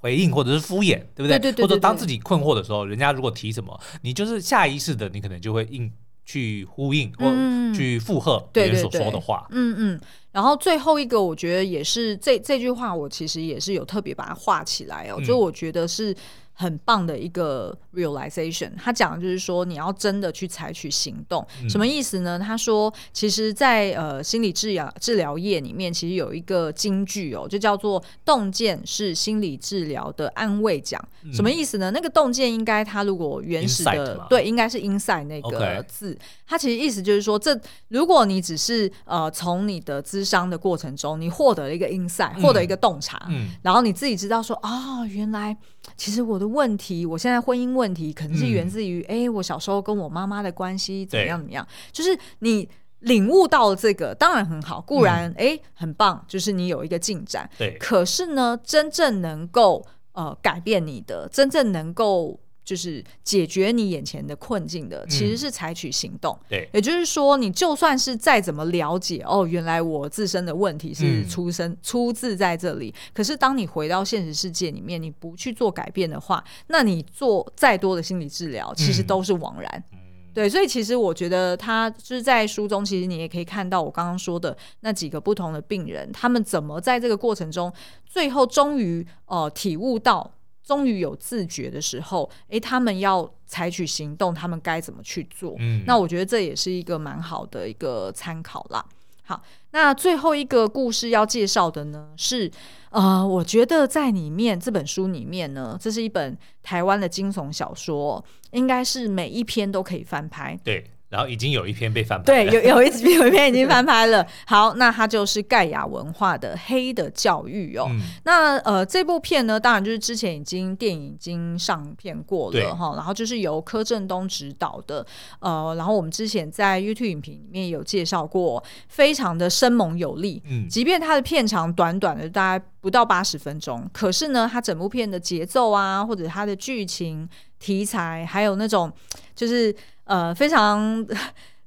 [0.01, 1.29] 回应或者是敷衍，对不对？
[1.29, 1.63] 对对对对对。
[1.63, 5.91] 或者当自己困惑的时候，人家如果提什么，你就是下意识的，你可能就会应
[6.25, 7.27] 去呼应或
[7.75, 9.47] 去附和别人所说的话。
[9.51, 10.01] 嗯嗯。
[10.33, 15.17] 然后最后一个，我觉得也是这这句话，我其实也是有特别把它画起来哦。
[15.19, 16.15] 嗯、就我觉得是
[16.61, 18.71] 很棒的一个 realization。
[18.77, 22.39] 他讲的就是说，你要真的去采取行动，什么意思呢？
[22.39, 31.01] 他说，其实在，在呃心理治疗治疗业里面，其实有一个金句哦，就叫做“洞见是心理治疗的安慰奖”。
[31.33, 31.91] 什么意思呢？
[31.93, 36.19] 那个洞见应该它如果原始的对，应该是 inside 那个字。
[36.47, 37.59] 它其实意思就是说，这
[37.89, 45.57] 如果你只是呃从你的咨商的过程中，你获得了一个 inside，获得一个洞察，嗯，然后你自己知道说，哦，原来
[45.97, 52.69] 其实我的问题，我现在婚姻问题可能是源自于，哎、嗯，我小时候跟我妈妈的关系怎么样怎么样，就是你
[53.01, 62.41] 领悟到了这个，当然很好，固然哎、嗯、很棒，就是你有一个进展，对，可是呢，真正能够呃改变你的，真正能够。
[62.71, 66.39] 就是解决你眼前的困境的，其实是采取行动。
[66.49, 72.95] 对，也就是说，你就算是再怎么了解，哦，原来我自身的问题是出生出自在这里。
[73.13, 79.85] 可是，当你回到现实世界里面，你不去做改变的话，那你做再多的心理治疗，其实都是枉然。
[80.33, 87.73] 对，所以其实我觉得他就是在书中，其实你也可以看到我刚刚说的那几个不同的病人，他们怎么在这个过程中，
[88.07, 90.31] 最后终于呃体悟到。
[90.71, 95.57] 终于有自觉的时候，诶，他们要采取行动，他们该怎么去做？
[95.59, 98.85] 嗯，那我觉得这也是一个蛮好的一个参考啦。
[99.25, 99.43] 好，
[99.73, 102.49] 那最后一个故事要介绍的呢，是
[102.91, 110.57] 呃，我觉得在里面这本书里面呢，这是一本台湾的惊悚小说，应该是每一篇都可以翻拍。
[110.63, 110.89] 对。
[111.11, 114.25] 然后已经有一篇被翻拍，对，有有一有一篇已经翻拍了。
[114.47, 117.89] 好，那它就是盖亚文化的《黑的教育》哦。
[117.91, 122.95] 嗯、那呃，这部片呢，当然就是之前已经电影已经上片过了哈。
[122.95, 125.05] 然后就是由柯震东执导的，
[125.41, 130.41] 呃，然后我们之前在 YouTube 影评里面有介绍过，非常的生猛有力。
[130.47, 138.93] 嗯，即便它的片长短短的大概不到八十分钟，可是呢，它整部片的节奏啊，或者它的剧情题材，还有那种
[139.35, 139.75] 就是。
[140.11, 141.07] 呃，非常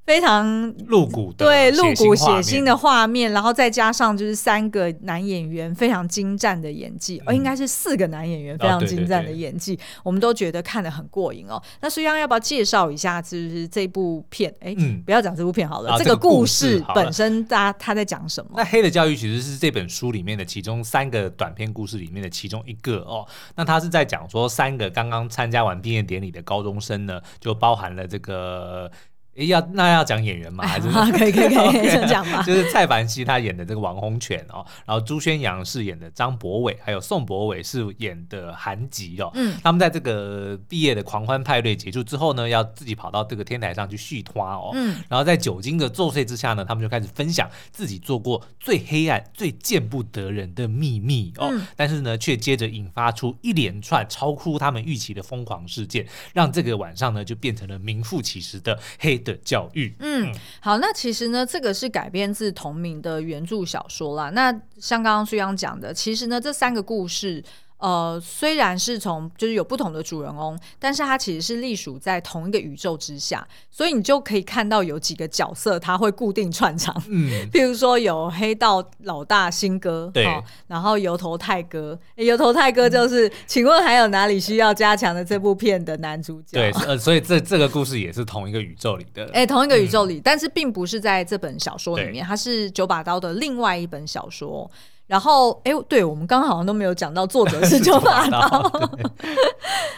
[0.05, 11.61] 非常露骨的，对，露骨血腥的画面，然后再加上就是三个男演员非常精湛的演技，哦、嗯，应该是四个男演员非常精湛的演技，哦、对对对，我们都觉得看得很过瘾哦。
[11.79, 14.53] 那苏央要不要介绍一下，就是这部片？
[14.59, 18.51] 哎，嗯，不要讲这部片好了，啊、这个故事本身，大家他在讲什么？
[18.57, 23.25] 那《黑的教育》其实是这本书里面的其中三个短篇故事里面的其中一个哦。
[23.55, 28.91] 那他是在讲说，三个刚刚参加完毕业典礼的高中生呢，就包含了这个。
[29.35, 30.65] 诶，要那要讲演员吗？
[30.65, 32.43] 还是 可以可以可以先讲吧。
[32.43, 39.31] 就是蔡凡熙他演的这个王洪权哦，然后朱宣阳饰演的张博伟，还有宋博伟饰演的韩吉哦。
[39.33, 44.71] 嗯，他们在这个毕业的狂欢派对结束之后呢，要自己跑到这个天台上去续花哦。
[44.75, 51.49] 嗯，然后在酒精的作祟之下呢，他们就开始分享自己做过最黑暗、最见不得人的秘密哦。
[51.51, 64.29] 嗯，但是呢，却接着引发出一连串超乎他们预期的疯狂事件，让这个晚上呢就变成了名副其实的黑的教育，嗯，好，那其实呢，这个是改编自同名的原著小说啦。
[64.29, 67.43] 那像刚刚苏央讲的，其实呢，这三个故事。
[67.83, 80.25] 呃，虽然是从就是有不同的主人翁，但是它其实是隶属在同一个宇宙之下，所以你就可以看到有几个角色他会固定串场，嗯， 譬如说有黑道老大新哥，对，
[80.67, 86.53] 然后油头泰哥，油头泰哥就是，嗯、请问还有哪里需要加强的这部片的男主角？
[86.53, 94.71] 对， 呃，所以这这个故事也是同一个宇宙里的，哎、欸，同一个宇宙里，嗯、但是并不是在这本小说里面，它是九把刀的另外一本小说。
[95.07, 98.71] 然后，哎，对，我们刚刚好像都没有讲到作者是九把刀。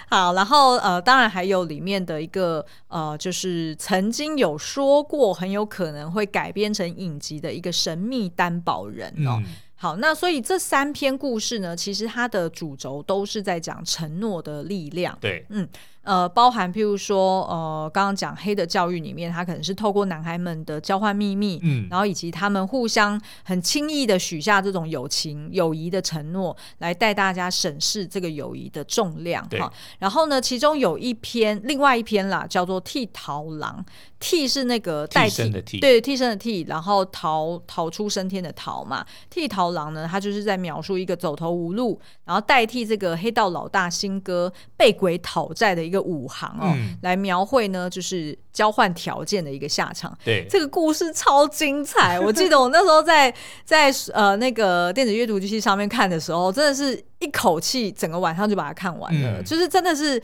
[0.10, 9.38] 好，然后呃，当然还有里面的一个呃，就是曾经有说过很有可能会改编成影集的一个神秘担保人哦。
[9.38, 9.46] 嗯、
[9.76, 15.18] 好，那所以这三篇故事呢，其实它的主轴都是在讲承诺的力量。
[15.22, 15.68] 对，嗯。
[16.06, 29.74] 呃，包含譬如说，呃，刚刚讲黑的教育里面，他可能是透过男孩们的交换秘密，嗯，然后以及他们互相很轻易的许下这种友情、友谊的承诺，来带大家审视这个友谊的重量，哈。
[29.98, 33.84] 然后呢，其中有一篇，另外一篇啦，叫做替逃郎，
[34.20, 39.04] 替是那个代替，替的替，对，替身的替，然后逃逃出升天的逃嘛。
[39.32, 45.95] 替逃郎呢，他就是在描述一个走投无路，然后代替这个黑道老大新哥被鬼讨债的一个。
[45.96, 50.16] 一个五行哦，嗯、来描绘呢，就是交换条件的一个下场。
[50.26, 52.20] 对，这个故事超精彩。
[52.22, 53.34] 我记得我那时候在
[53.64, 60.22] 在呃那个电子阅读机器上面看的时候，真的是一口气整个晚上就把它看完了，嗯、就是真的是。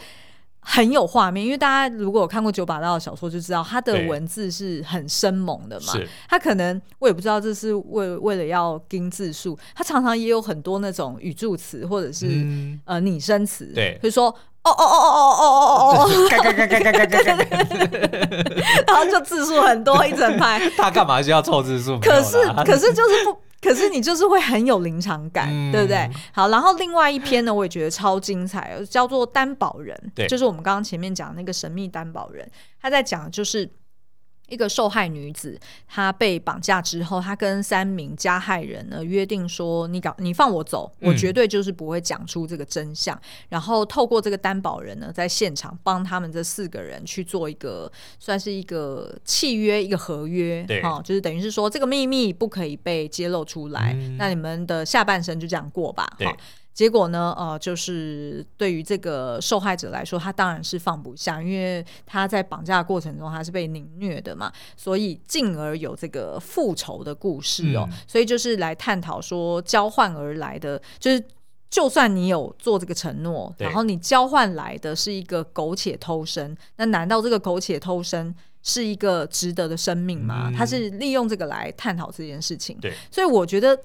[0.64, 5.94] 很有画面，因为大家如果有看过九把刀的小说，就知道他的文字是很生猛的嘛。
[6.30, 13.72] 他可能我也不知道这是为为了要盯字数，他常常也有很多那种语助词或者是、嗯、呃拟声词。
[13.74, 14.32] 对，比如说
[14.64, 17.47] 哦哦哦哦哦哦哦哦，干干干干干干干干，
[18.88, 20.62] 然后就字数很多一整排。
[20.78, 21.99] 他干嘛需要凑字数？
[21.99, 26.09] 可是可是就是不， 可是你就是会很有临场感，嗯、对不对？
[26.32, 32.47] 好，然后另外一篇呢，我也觉得超精彩，叫做《担保人》，对，就是我们刚刚前面讲那个神秘担保人，
[32.82, 33.70] 他在讲就是。
[34.52, 43.16] 一个受害女子，她被绑架之后，她跟三名加害人呢约定说：“你搞，你放我走，我绝对就是不会讲出这个真相。
[43.16, 56.36] 嗯”然后透过这个担保人呢，在现场帮他们这四个人去做一个算是一个契约，一个合约，对，哈，就是等于是说这个秘密不可以被揭露出来，嗯、那你们的下半生就这样过吧，哈。
[56.74, 57.36] 结果呢？
[57.38, 67.86] 呃，就是对于这个受害者来说，他当然是放不下，因为他在绑架的过程中他是被凌虐的嘛，所以进而有这个复仇的故事哦。
[67.92, 71.22] 嗯、所以就是来探讨说，交换而来的，就是
[71.70, 80.50] 就算你有做这个承诺，然后你交换来的是一个苟且偷生，那难道这个苟且偷生是一个值得的生命吗？
[80.50, 82.78] 嗯、他是利用这个来探讨这件事情。
[82.80, 83.78] 对，所以我觉得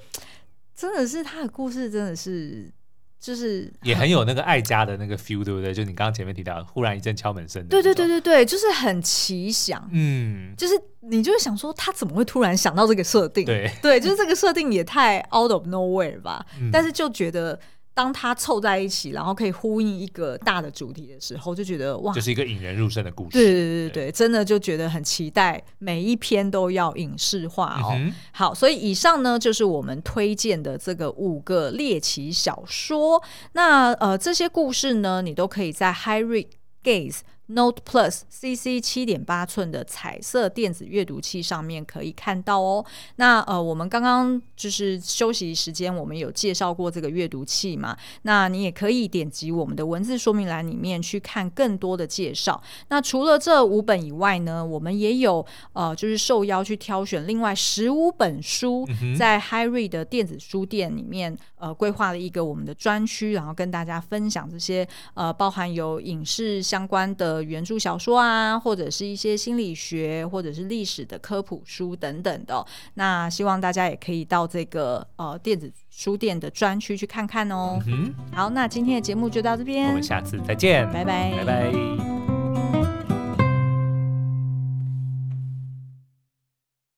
[0.74, 2.72] 真的是他的故事，真的是。
[3.18, 5.74] 就是也很有那个爱家的那个 feel，对不对？
[5.74, 13.44] 就你刚刚前面提到，忽然一阵敲门声，对对对对对，就是很奇想，嗯，就是你就会想说他怎么会突然想到这个设定？
[13.44, 17.58] 对对，就是这个设定也太 out of nowhere 吧，嗯、但是就觉得。
[17.97, 23.30] 当它凑在一起，然后可以呼应一个大的主题的时候，就觉得哇，就是一个引人入胜的故事。
[23.30, 27.94] 对对对真的就觉得很期待，每一篇都要影视化哦。
[27.94, 33.22] 嗯、好，所以以上呢就是我们推荐的这个五个猎奇小说。
[33.53, 36.49] 那呃，这些故事呢，你都可以在 High Read
[36.84, 37.20] Gaze。
[37.49, 42.84] Note Plus CC 七点八寸的彩色电子阅读器上面可以看到哦。
[43.16, 47.97] 那呃，我们刚刚就是休息时间，我们有介绍过这个阅读器嘛？
[48.22, 52.61] 那你也可以点击我们的文字说明栏里面去看更多的介绍。
[52.88, 58.84] 那除了这五本以外呢，我们也有呃，就是受邀去挑选另外十五本书，
[59.16, 64.84] 在 High Read 的电子书店里面呃规划了一个我们的专区，然后跟大家分享这些
[65.14, 67.36] 呃包含有影视相关的。
[67.43, 72.64] 原著小说啊，或者是一些心理学，或者是历史的科普书等等的。
[72.95, 77.78] 那希望大家也可以到这个呃电子书店的专区去看看哦。
[77.87, 78.14] 嗯。
[78.32, 82.36] 好，那今天的节目就到这边，我们下次再见，拜拜，拜拜。